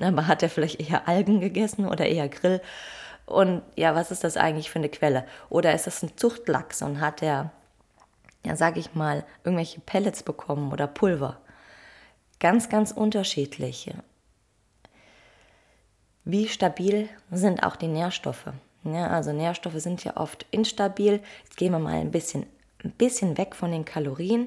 [0.00, 2.60] aber hat er vielleicht eher Algen gegessen oder eher Grill?
[3.26, 5.26] Und ja, was ist das eigentlich für eine Quelle?
[5.48, 7.50] Oder ist das ein Zuchtlachs und hat er,
[8.44, 11.40] ja, sag ich mal, irgendwelche Pellets bekommen oder Pulver?
[12.38, 13.94] Ganz, ganz unterschiedliche.
[16.24, 18.52] Wie stabil sind auch die Nährstoffe?
[18.84, 21.20] Ja, also Nährstoffe sind ja oft instabil.
[21.44, 22.46] Jetzt gehen wir mal ein bisschen,
[22.84, 24.46] ein bisschen weg von den Kalorien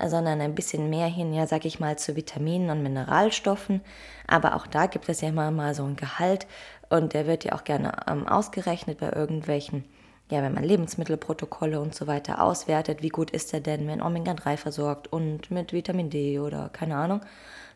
[0.00, 3.80] sondern ein bisschen mehr hin, ja, sag ich mal, zu Vitaminen und Mineralstoffen.
[4.26, 6.46] Aber auch da gibt es ja immer mal so ein Gehalt
[6.88, 9.84] und der wird ja auch gerne ähm, ausgerechnet bei irgendwelchen,
[10.30, 14.56] ja, wenn man Lebensmittelprotokolle und so weiter auswertet, wie gut ist er denn, wenn Omega-3
[14.56, 17.20] versorgt und mit Vitamin D oder keine Ahnung.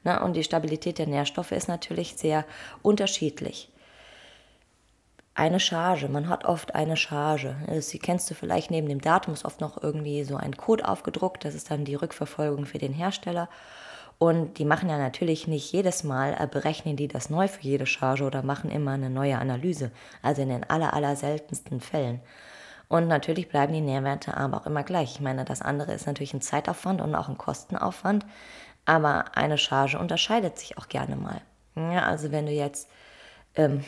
[0.04, 2.44] Na, und die Stabilität der Nährstoffe ist natürlich sehr
[2.82, 3.70] unterschiedlich
[5.38, 6.08] eine Charge.
[6.08, 7.54] Man hat oft eine Charge.
[7.80, 11.44] Sie kennst du vielleicht neben dem Datum, ist oft noch irgendwie so ein Code aufgedruckt.
[11.44, 13.48] Das ist dann die Rückverfolgung für den Hersteller.
[14.18, 17.86] Und die machen ja natürlich nicht jedes Mal, äh, berechnen die das neu für jede
[17.86, 19.92] Charge oder machen immer eine neue Analyse.
[20.22, 22.20] Also in den aller, aller seltensten Fällen.
[22.88, 25.12] Und natürlich bleiben die Nährwerte aber auch immer gleich.
[25.12, 28.26] Ich meine, das andere ist natürlich ein Zeitaufwand und auch ein Kostenaufwand,
[28.86, 31.42] aber eine Charge unterscheidet sich auch gerne mal.
[31.76, 32.90] Ja, also wenn du jetzt
[33.54, 33.84] ähm,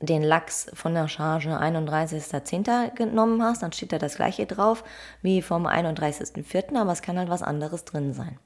[0.00, 2.94] den Lachs von der Charge 31.10.
[2.94, 4.84] genommen hast, dann steht da das gleiche drauf
[5.22, 8.38] wie vom 31.04., aber es kann halt was anderes drin sein.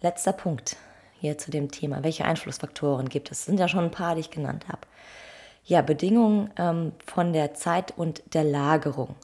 [0.00, 0.76] Letzter Punkt
[1.18, 2.02] hier zu dem Thema.
[2.02, 3.40] Welche Einflussfaktoren gibt es?
[3.40, 4.80] Das sind ja schon ein paar, die ich genannt habe.
[5.64, 9.14] Ja, Bedingungen ähm, von der Zeit und der Lagerung.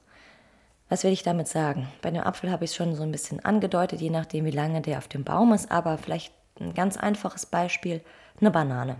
[0.89, 1.89] Was will ich damit sagen?
[2.03, 4.83] Bei dem Apfel habe ich es schon so ein bisschen angedeutet, je nachdem, wie lange
[4.83, 8.03] der auf dem Baum ist, aber vielleicht ein ganz einfaches Beispiel,
[8.41, 8.97] eine Banane.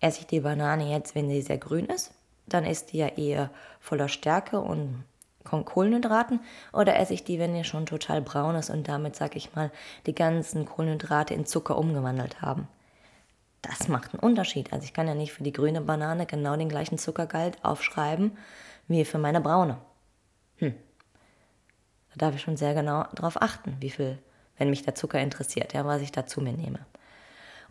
[0.00, 2.12] Esse ich die Banane jetzt, wenn sie sehr grün ist,
[2.46, 5.04] dann ist die ja eher voller Stärke und
[5.44, 6.40] Kohlenhydraten
[6.72, 9.70] oder esse ich die, wenn die schon total braun ist und damit, sag ich mal,
[10.06, 12.68] die ganzen Kohlenhydrate in Zucker umgewandelt haben.
[13.62, 14.72] Das macht einen Unterschied.
[14.72, 18.36] Also ich kann ja nicht für die grüne Banane genau den gleichen Zuckergehalt aufschreiben
[18.88, 19.78] wie für meine braune.
[20.56, 20.74] Hm.
[22.10, 24.18] Da darf ich schon sehr genau darauf achten, wie viel,
[24.56, 26.80] wenn mich der Zucker interessiert, ja, was ich dazu mir nehme.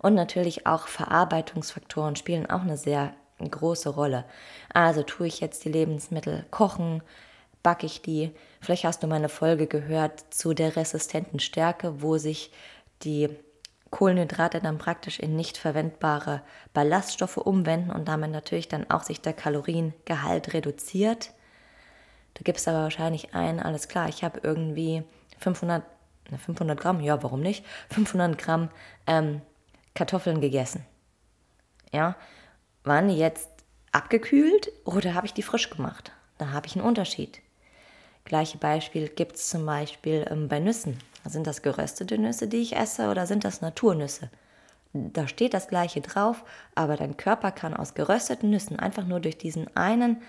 [0.02, 4.26] Und natürlich auch Verarbeitungsfaktoren spielen auch eine sehr große Rolle.
[4.74, 7.02] Also tue ich jetzt die Lebensmittel kochen,
[7.64, 8.32] backe ich die.
[8.62, 12.52] Vielleicht hast du meine Folge gehört zu der resistenten Stärke, wo sich
[13.04, 13.30] die
[13.92, 16.42] Kohlenhydrate dann praktisch in nicht verwendbare
[16.74, 21.32] Ballaststoffe umwenden und damit natürlich dann auch sich der Kaloriengehalt reduziert.
[22.36, 25.04] Da gibt es aber wahrscheinlich ein, alles klar, ich habe irgendwie
[25.40, 25.84] 500,
[26.46, 27.66] 500 Gramm, ja, warum nicht?
[27.90, 28.70] 500 Gramm
[29.08, 29.42] ähm,
[29.94, 30.86] Kartoffeln gegessen.
[31.92, 32.16] Ja,
[32.84, 33.50] waren die jetzt
[33.92, 36.12] abgekühlt oder habe ich die frisch gemacht?
[36.38, 37.42] Da habe ich einen Unterschied.
[38.26, 41.00] Gleiche Beispiel gibt es zum Beispiel ähm, bei Nüssen.
[41.26, 44.30] Sind das geröstete Nüsse, die ich esse, oder sind das Naturnüsse?
[44.94, 46.44] Da steht das gleiche drauf,
[46.76, 50.22] aber dein Körper kann aus gerösteten Nüssen einfach nur durch diesen einen,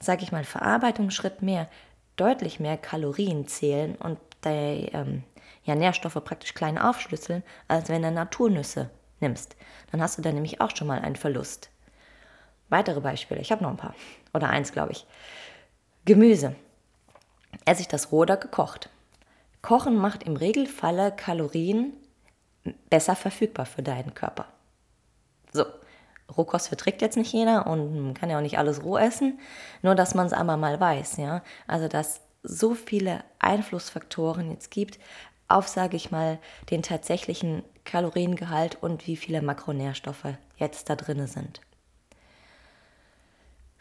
[0.00, 1.68] sag ich mal, Verarbeitungsschritt mehr,
[2.16, 5.24] deutlich mehr Kalorien zählen und die ähm,
[5.64, 9.56] ja, Nährstoffe praktisch klein aufschlüsseln, als wenn du Naturnüsse nimmst.
[9.90, 11.70] Dann hast du da nämlich auch schon mal einen Verlust.
[12.68, 13.94] Weitere Beispiele, ich habe noch ein paar.
[14.34, 15.06] Oder eins, glaube ich.
[16.04, 16.54] Gemüse.
[17.64, 18.90] Esse ich das roh oder gekocht?
[19.62, 21.92] Kochen macht im Regelfalle Kalorien
[22.90, 24.46] besser verfügbar für deinen Körper.
[25.52, 25.64] So,
[26.36, 29.38] Rohkost verträgt jetzt nicht jeder und man kann ja auch nicht alles roh essen,
[29.82, 31.42] nur dass man es einmal mal weiß, ja.
[31.66, 34.98] Also, dass so viele Einflussfaktoren jetzt gibt
[35.48, 36.38] auf, sage ich mal,
[36.70, 41.60] den tatsächlichen Kaloriengehalt und wie viele Makronährstoffe jetzt da drin sind.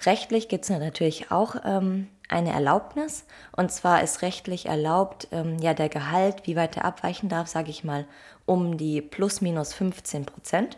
[0.05, 3.25] Rechtlich gibt es natürlich auch ähm, eine Erlaubnis.
[3.55, 7.69] Und zwar ist rechtlich erlaubt, ähm, ja, der Gehalt, wie weit er abweichen darf, sage
[7.69, 8.05] ich mal,
[8.45, 10.77] um die plus minus 15 Prozent.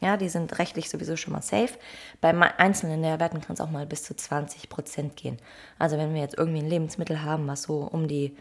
[0.00, 1.78] Ja, die sind rechtlich sowieso schon mal safe.
[2.20, 5.38] Bei einzelnen Nährwerten kann es auch mal bis zu 20 Prozent gehen.
[5.78, 8.36] Also wenn wir jetzt irgendwie ein Lebensmittel haben, was so um die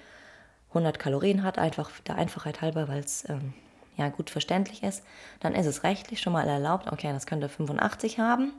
[0.73, 3.53] 100 Kalorien hat, einfach der Einfachheit halber, weil es ähm,
[3.97, 5.03] ja gut verständlich ist,
[5.39, 8.53] dann ist es rechtlich schon mal erlaubt, okay, das könnte 85 haben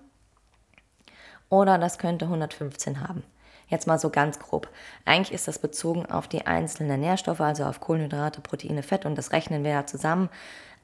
[1.48, 3.22] oder das könnte 115 haben.
[3.68, 4.68] Jetzt mal so ganz grob.
[5.05, 9.33] Eigentlich ist das bezogen auf die einzelnen Nährstoffe, also auf Kohlenhydrate, Proteine, Fett und das
[9.33, 10.29] rechnen wir ja zusammen.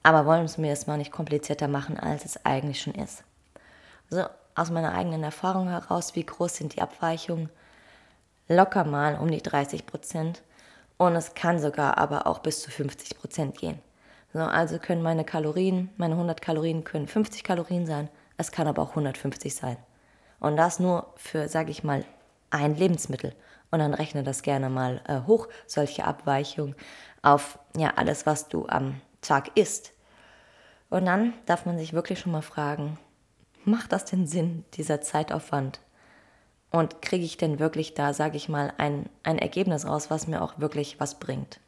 [0.03, 3.23] Aber wollen es mir erstmal nicht komplizierter machen, als es eigentlich schon ist.
[4.09, 7.51] So, aus meiner eigenen Erfahrung heraus, wie groß sind die Abweichungen?
[8.49, 10.43] Locker mal um die 30 Prozent.
[11.00, 13.78] Und es kann sogar aber auch bis zu 50 Prozent gehen.
[14.34, 18.10] So, also können meine Kalorien, meine 100 Kalorien können 50 Kalorien sein.
[18.36, 19.78] Es kann aber auch 150 sein.
[20.40, 22.04] Und das nur für, sage ich mal,
[22.50, 23.34] ein Lebensmittel.
[23.70, 26.76] Und dann rechne das gerne mal äh, hoch, solche Abweichungen
[27.22, 29.94] auf ja, alles, was du am Tag isst.
[30.90, 32.98] Und dann darf man sich wirklich schon mal fragen,
[33.64, 35.80] macht das denn Sinn, dieser Zeitaufwand?
[36.70, 40.40] Und kriege ich denn wirklich da, sage ich mal, ein, ein Ergebnis raus, was mir
[40.40, 41.61] auch wirklich was bringt?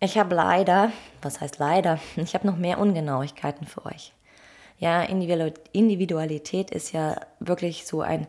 [0.00, 4.12] Ich habe leider, was heißt leider, ich habe noch mehr Ungenauigkeiten für euch.
[4.78, 8.28] Ja, Individualität ist ja wirklich so ein,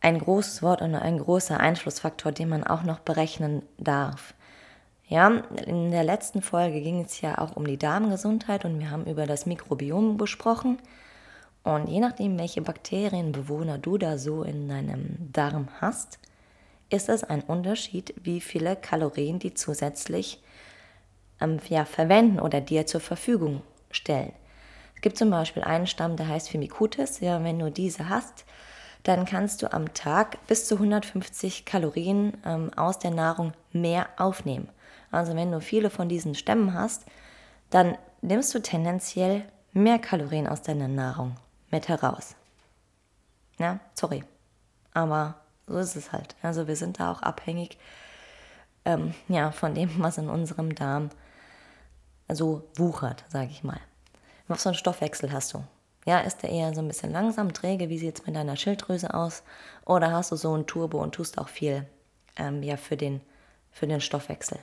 [0.00, 4.34] ein großes Wort und ein großer Einflussfaktor, den man auch noch berechnen darf.
[5.06, 9.04] Ja, in der letzten Folge ging es ja auch um die Darmgesundheit und wir haben
[9.04, 10.78] über das Mikrobiom gesprochen.
[11.64, 16.18] Und je nachdem, welche Bakterienbewohner du da so in deinem Darm hast,
[16.90, 20.42] ist es ein Unterschied, wie viele Kalorien die zusätzlich
[21.40, 24.32] ähm, ja, verwenden oder dir zur Verfügung stellen
[25.04, 27.20] gibt zum Beispiel einen Stamm, der heißt Firmicutes.
[27.20, 28.46] Ja, wenn du diese hast,
[29.02, 34.66] dann kannst du am Tag bis zu 150 Kalorien ähm, aus der Nahrung mehr aufnehmen.
[35.10, 37.04] Also wenn du viele von diesen Stämmen hast,
[37.68, 41.36] dann nimmst du tendenziell mehr Kalorien aus deiner Nahrung
[41.74, 42.36] mit heraus.
[43.58, 44.22] Ja, sorry.
[44.92, 45.34] Aber
[45.66, 46.36] so ist es halt.
[46.40, 47.78] Also wir sind da auch abhängig
[48.84, 51.10] ähm, ja, von dem, was in unserem Darm
[52.32, 53.80] so wuchert, sage ich mal.
[54.46, 55.64] Was für einen Stoffwechsel hast du?
[56.06, 59.12] Ja, ist der eher so ein bisschen langsam, träge, wie sieht es mit deiner Schilddrüse
[59.12, 59.42] aus?
[59.84, 61.86] Oder hast du so ein Turbo und tust auch viel
[62.36, 63.20] ähm, ja, für, den,
[63.72, 64.58] für den Stoffwechsel?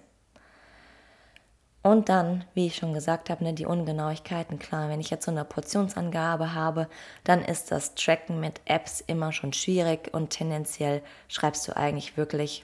[1.83, 4.59] Und dann, wie ich schon gesagt habe, ne, die Ungenauigkeiten.
[4.59, 6.87] Klar, wenn ich jetzt so eine Portionsangabe habe,
[7.23, 12.63] dann ist das Tracken mit Apps immer schon schwierig und tendenziell schreibst du eigentlich wirklich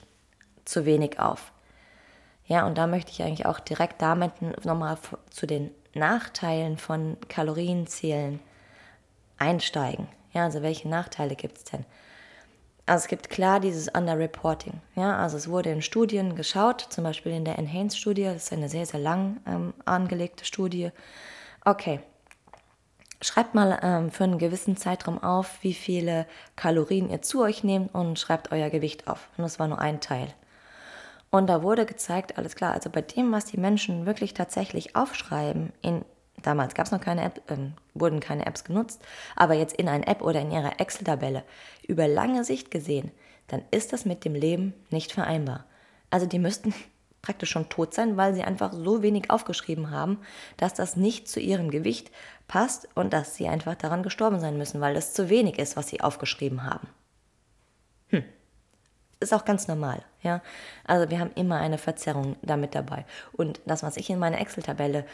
[0.64, 1.52] zu wenig auf.
[2.46, 4.96] Ja, und da möchte ich eigentlich auch direkt damit nochmal
[5.30, 8.40] zu den Nachteilen von Kalorienzählen
[9.36, 10.08] einsteigen.
[10.32, 11.84] Ja, also welche Nachteile gibt es denn?
[12.88, 14.80] Also es gibt klar dieses Underreporting.
[14.96, 18.70] Ja, also es wurde in Studien geschaut, zum Beispiel in der Enhance-Studie, das ist eine
[18.70, 20.90] sehr, sehr lang ähm, angelegte Studie.
[21.66, 22.00] Okay,
[23.20, 27.94] schreibt mal ähm, für einen gewissen Zeitraum auf, wie viele Kalorien ihr zu euch nehmt
[27.94, 29.28] und schreibt euer Gewicht auf.
[29.36, 30.28] Und das war nur ein Teil.
[31.30, 35.74] Und da wurde gezeigt, alles klar, also bei dem, was die Menschen wirklich tatsächlich aufschreiben,
[35.82, 36.06] in,
[36.42, 37.56] damals gab es noch keine App, äh,
[37.94, 39.02] wurden keine Apps genutzt,
[39.36, 41.44] aber jetzt in einer App oder in ihrer Excel-Tabelle,
[41.86, 43.10] über lange Sicht gesehen,
[43.46, 45.64] dann ist das mit dem Leben nicht vereinbar.
[46.10, 46.74] Also die müssten
[47.22, 50.18] praktisch schon tot sein, weil sie einfach so wenig aufgeschrieben haben,
[50.56, 52.10] dass das nicht zu ihrem Gewicht
[52.46, 55.88] passt und dass sie einfach daran gestorben sein müssen, weil das zu wenig ist, was
[55.88, 56.88] sie aufgeschrieben haben.
[58.08, 58.24] Hm
[59.20, 60.42] ist auch ganz normal, ja.
[60.84, 63.04] Also wir haben immer eine Verzerrung damit dabei.
[63.32, 65.04] Und das, was ich in meiner Excel-Tabelle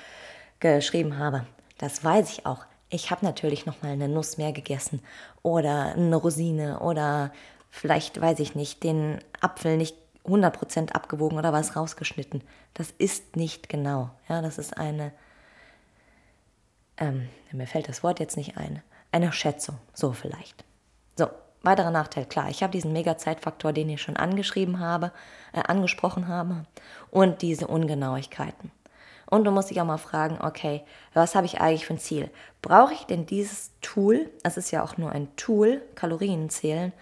[0.61, 1.47] geschrieben habe,
[1.79, 2.65] das weiß ich auch.
[2.89, 5.03] Ich habe natürlich noch mal eine Nuss mehr gegessen
[5.43, 7.33] oder eine Rosine oder
[7.71, 12.43] vielleicht, weiß ich nicht, den Apfel nicht 100% abgewogen oder was rausgeschnitten.
[12.73, 14.11] Das ist nicht genau.
[14.29, 15.13] Ja, das ist eine,
[16.97, 20.65] ähm, mir fällt das Wort jetzt nicht ein, eine Schätzung, so vielleicht.
[21.17, 21.29] So,
[21.65, 25.13] Weiterer Nachteil, klar, ich habe diesen Mega-Zeitfaktor, den ich schon angeschrieben habe,
[25.55, 26.67] äh, angesprochen habe,
[27.11, 28.71] und diese Ungenauigkeiten.
[29.27, 30.83] Und du musst dich auch mal fragen, okay,
[31.13, 32.31] was habe ich eigentlich für ein Ziel?
[32.63, 36.93] Brauche ich denn dieses Tool, es ist ja auch nur ein Tool, Kalorien zählen,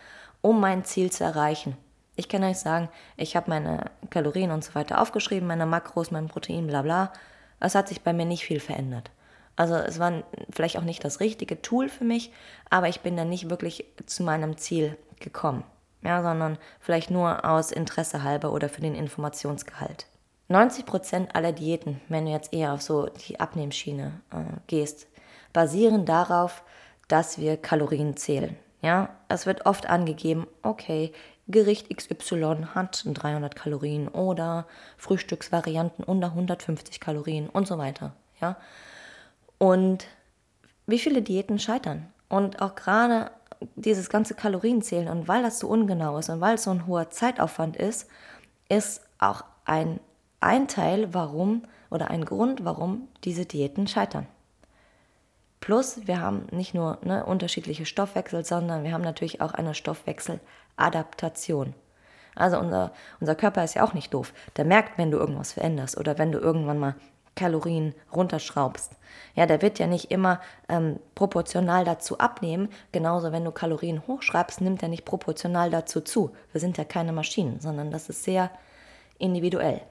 [0.40, 1.76] um mein Ziel zu erreichen?
[2.14, 6.28] Ich kann euch sagen, ich habe meine Kalorien und so weiter aufgeschrieben, meine Makros, mein
[6.28, 7.12] Protein, bla bla.
[7.58, 9.10] Es hat sich bei mir nicht viel verändert.
[9.56, 12.32] Also es war vielleicht auch nicht das richtige Tool für mich,
[12.70, 15.64] aber ich bin dann nicht wirklich zu meinem Ziel gekommen,
[16.02, 20.06] ja, sondern vielleicht nur aus Interesse halber oder für den Informationsgehalt.
[20.52, 25.08] 90 Prozent aller Diäten, wenn du jetzt eher auf so die Abnehmschiene äh, gehst,
[25.52, 26.62] basieren darauf,
[27.08, 28.56] dass wir Kalorien zählen.
[28.80, 31.12] Ja, es wird oft angegeben, okay,
[31.48, 38.14] Gericht XY hat 300 Kalorien oder Frühstücksvarianten unter 150 Kalorien und so weiter.
[38.40, 38.56] Ja,
[39.58, 40.06] und
[40.86, 42.08] wie viele Diäten scheitern.
[42.28, 43.30] Und auch gerade
[43.76, 47.10] dieses ganze Kalorienzählen und weil das so ungenau ist und weil es so ein hoher
[47.10, 48.08] Zeitaufwand ist,
[48.68, 50.00] ist auch ein,
[50.42, 54.26] ein Teil, warum oder ein Grund, warum diese Diäten scheitern.
[55.60, 61.74] Plus, wir haben nicht nur ne, unterschiedliche Stoffwechsel, sondern wir haben natürlich auch eine Stoffwechseladaptation.
[62.34, 64.32] Also unser, unser Körper ist ja auch nicht doof.
[64.56, 66.96] Der merkt, wenn du irgendwas veränderst oder wenn du irgendwann mal
[67.34, 68.92] Kalorien runterschraubst.
[69.34, 72.68] Ja, der wird ja nicht immer ähm, proportional dazu abnehmen.
[72.90, 76.32] Genauso, wenn du Kalorien hochschreibst, nimmt er nicht proportional dazu zu.
[76.52, 78.50] Wir sind ja keine Maschinen, sondern das ist sehr
[79.18, 79.82] individuell.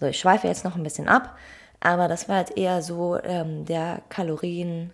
[0.00, 1.36] So, ich schweife jetzt noch ein bisschen ab,
[1.80, 4.92] aber das war jetzt eher so ähm, der Kaloriengehalt,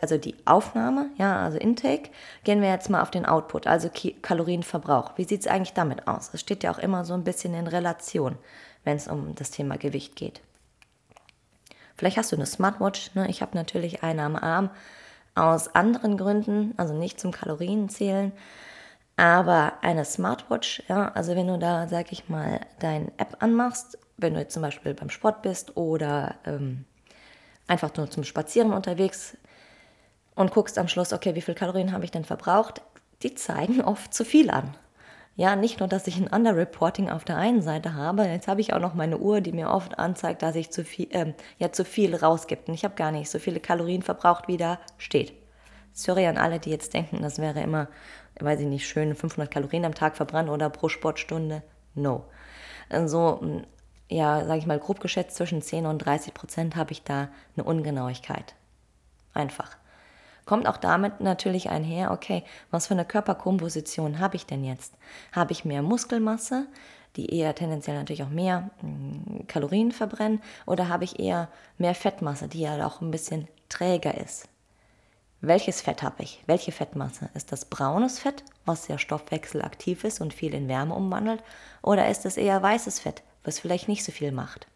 [0.00, 2.10] also die Aufnahme, ja, also Intake.
[2.44, 5.12] Gehen wir jetzt mal auf den Output, also Ki Kalorienverbrauch.
[5.16, 6.30] Wie sieht es eigentlich damit aus?
[6.32, 8.36] Es steht ja auch immer so ein bisschen in Relation
[8.84, 10.40] wenn es um das Thema Gewicht geht.
[11.96, 13.14] Vielleicht hast du eine Smartwatch.
[13.14, 13.28] Ne?
[13.28, 14.70] Ich habe natürlich eine am Arm
[15.34, 18.32] aus anderen Gründen, also nicht zum Kalorienzählen,
[19.16, 20.82] aber eine Smartwatch.
[20.88, 21.12] Ja?
[21.12, 24.94] Also wenn du da, sag ich mal, deine App anmachst, wenn du jetzt zum Beispiel
[24.94, 26.84] beim Sport bist oder ähm,
[27.66, 29.36] einfach nur zum Spazieren unterwegs
[30.34, 32.82] und guckst am Schluss, okay, wie viel Kalorien habe ich denn verbraucht,
[33.22, 34.76] die zeigen oft zu viel an.
[35.36, 38.72] Ja, nicht nur, dass ich ein Underreporting auf der einen Seite habe, jetzt habe ich
[38.72, 41.84] auch noch meine Uhr, die mir oft anzeigt, dass ich zu viel, äh, ja, zu
[41.84, 42.68] viel rausgibt.
[42.68, 45.32] Und ich habe gar nicht so viele Kalorien verbraucht, wie da steht.
[45.92, 47.88] Sorry an alle, die jetzt denken, das wäre immer,
[48.40, 51.62] weiß ich nicht, schön 500 Kalorien am Tag verbrannt oder pro Sportstunde.
[51.94, 52.24] No.
[52.90, 53.62] So, also,
[54.08, 57.64] ja, sage ich mal, grob geschätzt zwischen 10 und 30 Prozent habe ich da eine
[57.64, 58.54] Ungenauigkeit.
[59.32, 59.76] Einfach
[60.46, 64.94] kommt auch damit natürlich einher, okay, was für eine Körperkomposition habe ich denn jetzt?
[65.32, 66.66] Habe ich mehr Muskelmasse,
[67.16, 71.94] die eher tendenziell natürlich auch mehr mh, hm, Kalorien verbrennen, oder habe ich eher mehr
[71.94, 74.48] Fettmasse, die ja auch ein bisschen träger ist?
[75.46, 76.42] Welches Fett habe ich?
[76.46, 77.28] Welche Fettmasse?
[77.34, 81.42] Ist das braunes Fett, was sehr stoffwechselaktiv ist und viel in Wärme umwandelt?
[81.82, 84.66] Oder ist es eher weißes Fett, was vielleicht nicht so viel macht?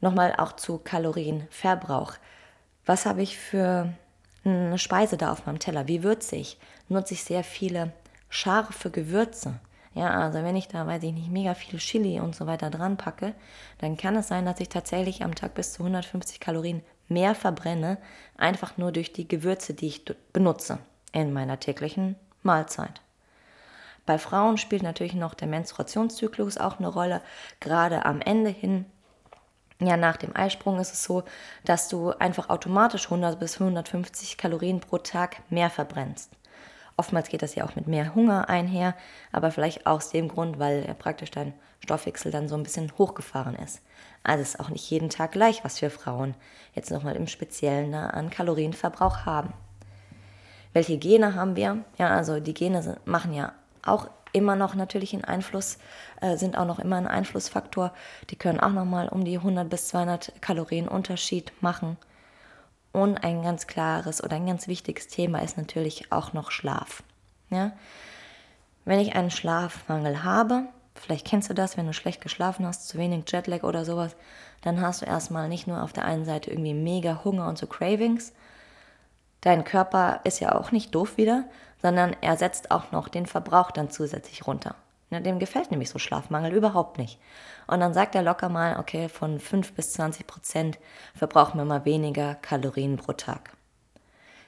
[0.00, 2.14] Nochmal auch zu Kalorienverbrauch.
[2.86, 3.92] Was habe ich für
[4.44, 5.88] eine Speise da auf meinem Teller?
[5.88, 6.58] Wie würzig?
[6.88, 7.92] Nutze ich sehr viele
[8.28, 9.58] scharfe Gewürze?
[9.98, 12.96] Ja, also wenn ich da, weiß ich nicht, mega viel Chili und so weiter dran
[12.96, 13.34] packe,
[13.78, 17.98] dann kann es sein, dass ich tatsächlich am Tag bis zu 150 Kalorien mehr verbrenne,
[18.36, 20.78] einfach nur durch die Gewürze, die ich benutze
[21.10, 23.00] in meiner täglichen Mahlzeit.
[24.06, 27.20] Bei Frauen spielt natürlich noch der Menstruationszyklus auch eine Rolle.
[27.58, 28.84] Gerade am Ende hin,
[29.80, 31.24] ja, nach dem Eisprung ist es so,
[31.64, 36.30] dass du einfach automatisch 100 bis 150 Kalorien pro Tag mehr verbrennst.
[36.98, 38.94] Oftmals geht das ja auch mit mehr Hunger einher,
[39.30, 42.92] aber vielleicht auch aus dem Grund, weil ja praktisch dein Stoffwechsel dann so ein bisschen
[42.98, 43.82] hochgefahren ist.
[44.24, 46.34] Also ist auch nicht jeden Tag gleich, was wir Frauen
[46.74, 49.52] jetzt nochmal im Speziellen an Kalorienverbrauch haben.
[50.72, 51.84] Welche Gene haben wir?
[51.98, 53.52] Ja, also die Gene sind, machen ja
[53.86, 55.78] auch immer noch natürlich einen Einfluss,
[56.20, 57.92] äh, sind auch noch immer ein Einflussfaktor.
[58.30, 61.96] Die können auch nochmal um die 100 bis 200 Kalorien Unterschied machen.
[62.98, 67.04] Und ein ganz klares oder ein ganz wichtiges Thema ist natürlich auch noch Schlaf.
[67.48, 67.70] Ja?
[68.84, 70.64] Wenn ich einen Schlafmangel habe,
[70.96, 74.16] vielleicht kennst du das, wenn du schlecht geschlafen hast, zu wenig Jetlag oder sowas,
[74.62, 77.68] dann hast du erstmal nicht nur auf der einen Seite irgendwie mega Hunger und so
[77.68, 78.32] Cravings.
[79.42, 81.44] Dein Körper ist ja auch nicht doof wieder,
[81.80, 84.74] sondern er setzt auch noch den Verbrauch dann zusätzlich runter.
[85.10, 87.18] Ja, dem gefällt nämlich so Schlafmangel überhaupt nicht.
[87.66, 90.78] Und dann sagt er locker mal, okay, von 5 bis 20 Prozent
[91.14, 93.52] verbrauchen wir mal weniger Kalorien pro Tag.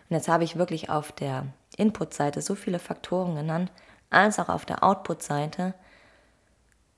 [0.09, 1.46] Und jetzt habe ich wirklich auf der
[1.77, 3.73] Input-Seite so viele Faktoren genannt,
[4.11, 5.73] als auch auf der Output-Seite.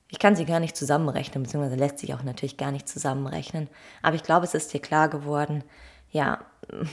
[0.09, 3.69] Ich kann sie gar nicht zusammenrechnen, beziehungsweise lässt sich auch natürlich gar nicht zusammenrechnen.
[4.03, 5.63] Aber ich glaube, es ist dir klar geworden,
[6.11, 6.41] ja,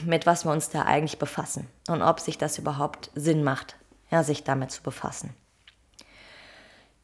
[0.04, 3.76] mit was wir uns da eigentlich befassen und ob sich das überhaupt Sinn macht,
[4.10, 5.34] ja, sich damit zu befassen.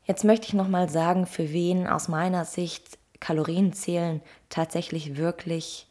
[0.07, 5.88] Jetzt möchte ich nochmal sagen, für wen aus meiner Sicht Kalorienzählen tatsächlich wirklich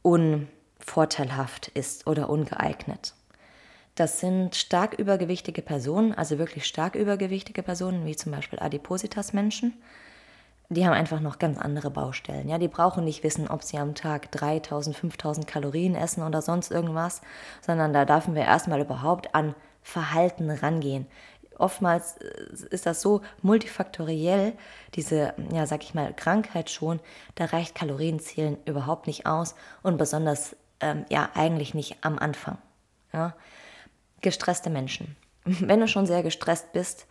[0.00, 3.14] unvorteilhaft ist oder ungeeignet.
[3.94, 9.74] Das sind stark übergewichtige Personen, also wirklich stark übergewichtige Personen, wie zum Beispiel Adipositas-Menschen.
[10.70, 12.48] Die haben einfach noch ganz andere Baustellen.
[12.48, 16.70] Ja, die brauchen nicht wissen, ob sie am Tag 3000, 5000 Kalorien essen oder sonst
[16.70, 17.20] irgendwas,
[17.60, 21.06] sondern da dürfen wir erstmal überhaupt an Verhalten rangehen
[21.62, 24.52] oftmals äh, ist das so multifaktoriell,
[24.94, 27.00] diese, ja, sag ich mal, Krankheit schon,
[27.36, 32.58] da reicht Kalorienzählen überhaupt nicht aus und besonders, ähm, ja, eigentlich nicht am Anfang.
[33.12, 33.34] Ja.
[34.20, 35.16] Gestresste Menschen.
[35.44, 37.06] Wenn du schon sehr gestresst bist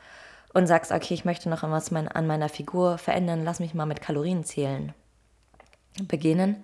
[0.54, 4.02] und sagst, okay, ich möchte noch etwas an meiner Figur verändern, lass mich mal mit
[4.02, 4.94] Kalorienzählen
[6.04, 6.64] beginnen.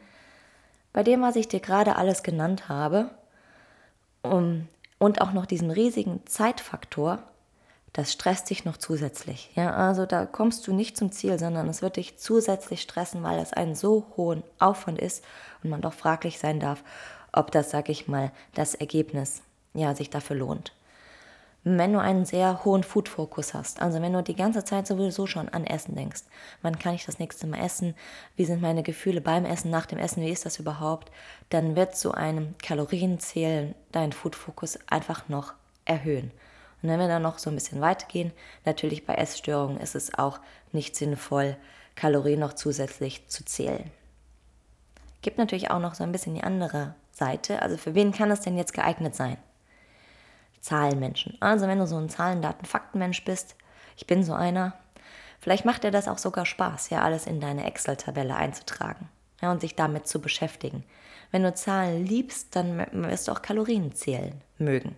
[0.93, 3.11] Bei dem, was ich dir gerade alles genannt habe,
[4.23, 4.67] um,
[4.99, 7.19] und auch noch diesen riesigen Zeitfaktor,
[7.97, 9.49] das stresst dich noch zusätzlich.
[9.55, 13.39] Ja, also da kommst du nicht zum Ziel, sondern es wird dich zusätzlich stressen, weil
[13.39, 15.25] es einen so hohen Aufwand ist
[15.63, 16.83] und man doch fraglich sein darf,
[17.31, 19.41] ob das, sag ich mal, das Ergebnis
[19.73, 20.73] ja sich dafür lohnt.
[21.63, 25.49] Wenn du einen sehr hohen Food-Fokus hast, also wenn du die ganze Zeit sowieso schon
[25.49, 26.21] an Essen denkst,
[26.61, 27.95] wann kann ich das nächste Mal essen,
[28.35, 31.11] wie sind meine Gefühle beim Essen, nach dem Essen, wie ist das überhaupt,
[31.49, 36.31] dann wird zu einem Kalorienzählen dein Food-Fokus einfach noch erhöhen.
[36.81, 38.31] Und wenn wir dann noch so ein bisschen weitergehen,
[38.65, 40.39] natürlich bei Essstörungen ist es auch
[40.71, 41.57] nicht sinnvoll,
[41.95, 43.89] Kalorien noch zusätzlich zu zählen.
[45.21, 47.61] Gibt natürlich auch noch so ein bisschen die andere Seite.
[47.61, 49.37] Also für wen kann es denn jetzt geeignet sein?
[50.61, 51.37] Zahlenmenschen.
[51.39, 53.55] Also wenn du so ein Zahlen, Daten, Faktenmensch bist,
[53.95, 54.73] ich bin so einer,
[55.39, 59.09] vielleicht macht dir das auch sogar Spaß, ja, alles in deine Excel-Tabelle einzutragen
[59.41, 60.83] ja, und sich damit zu beschäftigen.
[61.31, 64.97] Wenn du Zahlen liebst, dann wirst du auch Kalorien zählen mögen.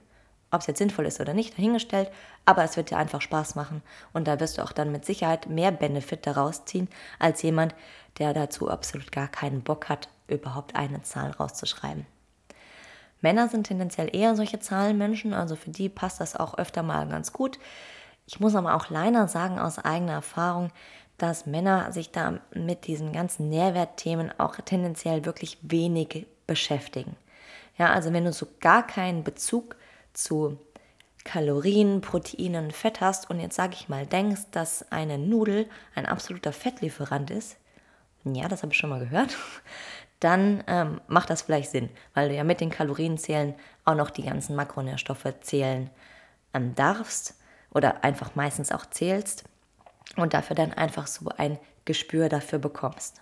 [0.51, 2.09] Ob es jetzt sinnvoll ist oder nicht, dahingestellt,
[2.45, 3.83] aber es wird dir einfach Spaß machen
[4.13, 6.87] und da wirst du auch dann mit Sicherheit mehr Benefit daraus ziehen,
[7.19, 7.75] als jemand,
[8.17, 12.05] der dazu absolut gar keinen Bock hat, überhaupt eine Zahl rauszuschreiben.
[13.21, 17.33] Männer sind tendenziell eher solche Zahlenmenschen, also für die passt das auch öfter mal ganz
[17.33, 17.59] gut.
[18.25, 20.71] Ich muss aber auch leider sagen aus eigener Erfahrung,
[21.17, 27.15] dass Männer sich da mit diesen ganzen Nährwertthemen auch tendenziell wirklich wenig beschäftigen.
[27.77, 29.75] Ja, also wenn du so gar keinen Bezug
[30.13, 30.57] zu
[31.23, 36.53] Kalorien, Proteinen, Fett hast und jetzt sage ich mal, denkst, dass eine Nudel ein absoluter
[36.53, 37.57] Fettlieferant ist,
[38.23, 39.37] ja, das habe ich schon mal gehört,
[40.19, 43.55] dann ähm, macht das vielleicht Sinn, weil du ja mit den Kalorienzählen
[43.85, 45.89] auch noch die ganzen Makronährstoffe zählen
[46.53, 47.35] ähm, darfst
[47.71, 49.43] oder einfach meistens auch zählst
[50.15, 53.21] und dafür dann einfach so ein Gespür dafür bekommst.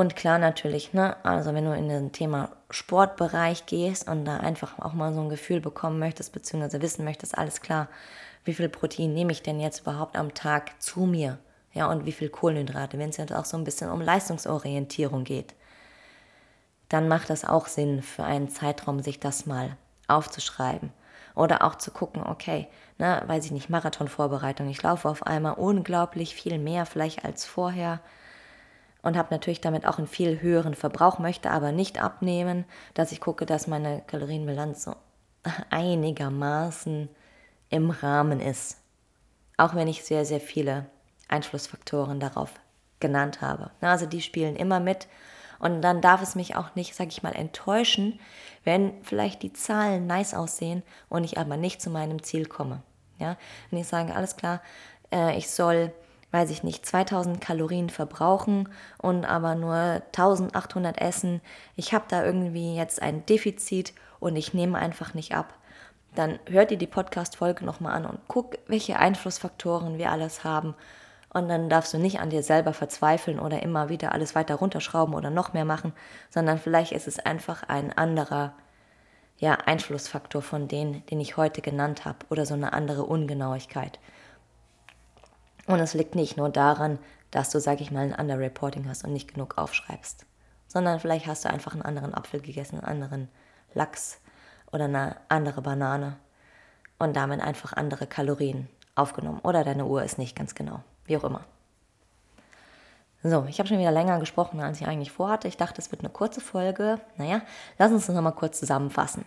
[0.00, 4.78] Und klar natürlich, ne, also wenn du in den Thema Sportbereich gehst und da einfach
[4.78, 7.86] auch mal so ein Gefühl bekommen möchtest, beziehungsweise wissen möchtest, alles klar,
[8.46, 11.38] wie viel Protein nehme ich denn jetzt überhaupt am Tag zu mir?
[11.74, 15.54] Ja, und wie viel Kohlenhydrate, wenn es jetzt auch so ein bisschen um Leistungsorientierung geht,
[16.88, 19.76] dann macht das auch Sinn, für einen Zeitraum sich das mal
[20.08, 20.94] aufzuschreiben.
[21.34, 26.34] Oder auch zu gucken, okay, ne, weiß ich nicht, Marathonvorbereitung, ich laufe auf einmal unglaublich
[26.34, 28.00] viel mehr vielleicht als vorher
[29.02, 33.20] und habe natürlich damit auch einen viel höheren Verbrauch, möchte aber nicht abnehmen, dass ich
[33.20, 34.94] gucke, dass meine Kalorienbilanz so
[35.70, 37.08] einigermaßen
[37.70, 38.78] im Rahmen ist.
[39.56, 40.86] Auch wenn ich sehr, sehr viele
[41.28, 42.52] Einflussfaktoren darauf
[42.98, 43.70] genannt habe.
[43.80, 45.08] Also die spielen immer mit.
[45.58, 48.18] Und dann darf es mich auch nicht, sag ich mal, enttäuschen,
[48.64, 52.82] wenn vielleicht die Zahlen nice aussehen und ich aber nicht zu meinem Ziel komme.
[53.18, 53.36] Ja,
[53.70, 54.62] wenn ich sage, alles klar,
[55.12, 55.92] äh, ich soll,
[56.32, 58.68] weiß ich nicht, 2000 Kalorien verbrauchen
[58.98, 61.40] und aber nur 1800 essen.
[61.76, 65.54] Ich habe da irgendwie jetzt ein Defizit und ich nehme einfach nicht ab
[66.14, 70.74] dann hört ihr die Podcast-Folge nochmal an und guck, welche Einflussfaktoren wir alles haben.
[71.32, 75.14] Und dann darfst du nicht an dir selber verzweifeln oder immer wieder alles weiter runterschrauben
[75.14, 75.92] oder noch mehr machen,
[76.28, 78.52] sondern vielleicht ist es einfach ein anderer
[79.38, 84.00] ja, Einflussfaktor von denen, den ich heute genannt habe oder so eine andere Ungenauigkeit.
[85.70, 86.98] Und es liegt nicht nur daran,
[87.30, 90.26] dass du, sag ich mal, ein Underreporting hast und nicht genug aufschreibst,
[90.66, 93.28] sondern vielleicht hast du einfach einen anderen Apfel gegessen, einen anderen
[93.74, 94.20] Lachs,
[94.72, 96.16] oder eine andere Banane
[96.98, 99.40] und damit einfach andere Kalorien aufgenommen.
[99.42, 101.44] Oder deine Uhr ist nicht ganz genau, wie auch immer.
[103.22, 105.46] So, ich habe schon wieder länger gesprochen, als ich eigentlich vorhatte.
[105.46, 107.00] Ich dachte, es wird eine kurze Folge.
[107.16, 107.42] Naja,
[107.78, 109.24] lass uns das nochmal kurz zusammenfassen.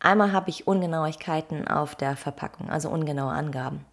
[0.00, 3.84] Einmal habe ich Ungenauigkeiten auf der Verpackung, also ungenaue Angaben.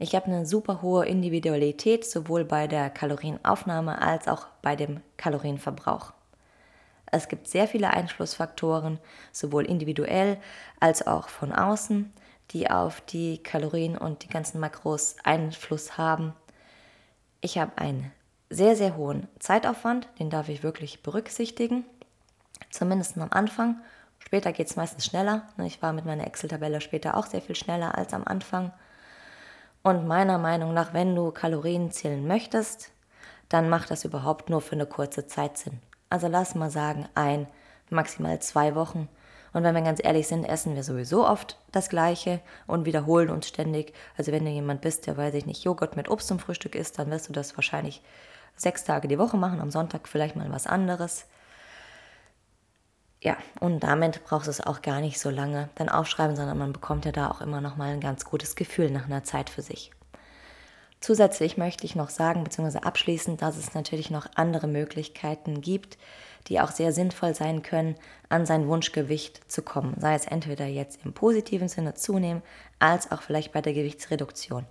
[0.00, 6.12] Ich habe eine super hohe Individualität sowohl bei der Kalorienaufnahme als auch bei dem Kalorienverbrauch.
[7.06, 9.00] Es gibt sehr viele Einflussfaktoren,
[9.32, 10.38] sowohl individuell
[10.78, 12.12] als auch von außen,
[12.52, 16.32] die auf die Kalorien und die ganzen Makros Einfluss haben.
[17.40, 18.12] Ich habe einen
[18.50, 21.84] sehr, sehr hohen Zeitaufwand, den darf ich wirklich berücksichtigen,
[22.70, 23.80] zumindest am Anfang.
[24.20, 25.48] Später geht es meistens schneller.
[25.64, 28.72] Ich war mit meiner Excel-Tabelle später auch sehr viel schneller als am Anfang.
[29.82, 32.90] Und meiner Meinung nach, wenn du Kalorien zählen möchtest,
[33.48, 35.80] dann macht das überhaupt nur für eine kurze Zeit Sinn.
[36.10, 37.46] Also lass mal sagen, ein,
[37.90, 39.08] maximal zwei Wochen.
[39.52, 43.48] Und wenn wir ganz ehrlich sind, essen wir sowieso oft das Gleiche und wiederholen uns
[43.48, 43.94] ständig.
[44.16, 46.98] Also wenn du jemand bist, der, weiß ich nicht, Joghurt mit Obst zum Frühstück isst,
[46.98, 48.02] dann wirst du das wahrscheinlich
[48.56, 51.26] sechs Tage die Woche machen, am Sonntag vielleicht mal was anderes.
[53.20, 56.72] Ja, und damit brauchst du es auch gar nicht so lange dann aufschreiben, sondern man
[56.72, 59.62] bekommt ja da auch immer noch mal ein ganz gutes Gefühl nach einer Zeit für
[59.62, 59.90] sich.
[61.00, 65.96] Zusätzlich möchte ich noch sagen, beziehungsweise abschließend, dass es natürlich noch andere Möglichkeiten gibt,
[66.48, 67.96] die auch sehr sinnvoll sein können,
[68.28, 69.94] an sein Wunschgewicht zu kommen.
[69.98, 72.42] Sei es entweder jetzt im positiven Sinne zunehmen,
[72.78, 74.64] als auch vielleicht bei der Gewichtsreduktion.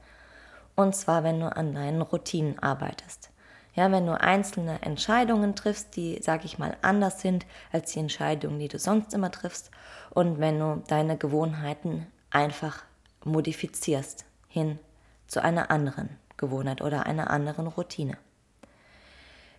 [0.76, 3.30] Und zwar, wenn du an deinen Routinen arbeitest.
[3.78, 8.58] Ja, wenn du einzelne Entscheidungen triffst, die, sag ich mal, anders sind als die Entscheidungen,
[8.58, 9.70] die du sonst immer triffst.
[10.10, 12.84] Und wenn du deine Gewohnheiten einfach
[13.24, 14.80] modifizierst hin
[15.28, 18.18] zu einer anderen Gewohnheit oder einer anderen Routine.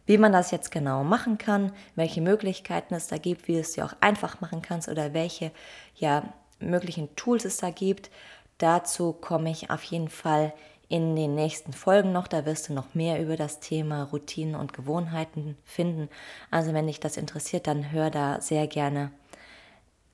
[0.05, 3.73] Wie man das jetzt genau machen kann, welche Möglichkeiten es da gibt, wie du es
[3.73, 5.53] dir auch einfach machen kannst oder welche
[5.95, 6.25] ja,
[6.59, 8.11] möglichen Tools es da gibt,
[8.57, 10.53] dazu komme ich auf jeden Fall
[10.89, 12.29] in den nächsten Folgen noch.
[12.29, 16.09] Da wirst du noch mehr über das Thema Routinen und Gewohnheiten finden.
[16.51, 19.11] Also wenn dich das interessiert, dann hör da sehr gerne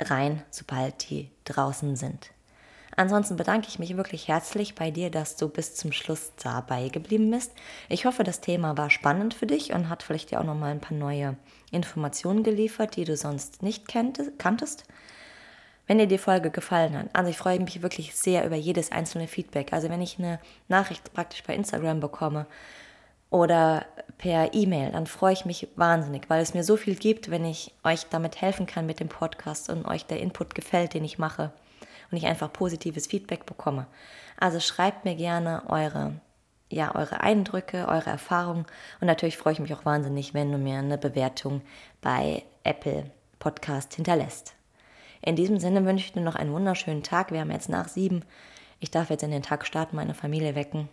[0.00, 2.30] rein, sobald die draußen sind.
[2.96, 7.30] Ansonsten bedanke ich mich wirklich herzlich bei dir, dass du bis zum Schluss dabei geblieben
[7.30, 7.52] bist.
[7.88, 10.70] Ich hoffe, das Thema war spannend für dich und hat vielleicht dir auch noch mal
[10.70, 11.36] ein paar neue
[11.72, 14.84] Informationen geliefert, die du sonst nicht kanntest.
[15.86, 19.28] Wenn dir die Folge gefallen hat, also ich freue mich wirklich sehr über jedes einzelne
[19.28, 19.72] Feedback.
[19.72, 22.46] Also wenn ich eine Nachricht praktisch bei Instagram bekomme
[23.28, 23.84] oder
[24.16, 27.74] per E-Mail, dann freue ich mich wahnsinnig, weil es mir so viel gibt, wenn ich
[27.84, 31.52] euch damit helfen kann mit dem Podcast und euch der Input gefällt, den ich mache
[32.10, 33.86] und ich einfach positives Feedback bekomme.
[34.38, 36.14] Also schreibt mir gerne eure,
[36.70, 38.64] ja, eure Eindrücke, eure Erfahrungen
[39.00, 41.60] und natürlich freue ich mich auch wahnsinnig, wenn du mir eine Bewertung
[42.00, 44.54] bei Apple Podcast hinterlässt.
[45.26, 47.32] In diesem Sinne wünsche ich dir noch einen wunderschönen Tag.
[47.32, 48.26] Wir haben jetzt nach sieben.
[48.78, 50.90] Ich darf jetzt in den Tag starten, meine Familie wecken.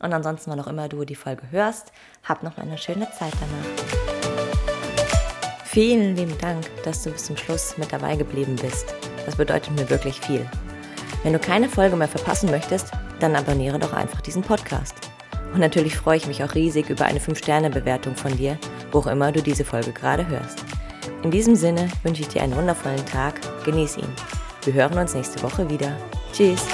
[0.00, 1.92] Und ansonsten, wann auch immer du die Folge hörst,
[2.24, 3.66] hab noch eine schöne Zeit danach.
[5.66, 8.94] Vielen lieben Dank, dass du bis zum Schluss mit dabei geblieben bist.
[9.26, 10.48] Das bedeutet mir wirklich viel.
[11.22, 14.94] Wenn du keine Folge mehr verpassen möchtest, dann abonniere doch einfach diesen Podcast.
[15.52, 18.58] Und natürlich freue ich mich auch riesig über eine 5-Sterne-Bewertung von dir,
[18.90, 20.65] wo auch immer du diese Folge gerade hörst.
[21.26, 24.06] In diesem Sinne wünsche ich dir einen wundervollen Tag, genieß ihn.
[24.62, 25.96] Wir hören uns nächste Woche wieder.
[26.32, 26.64] Tschüss!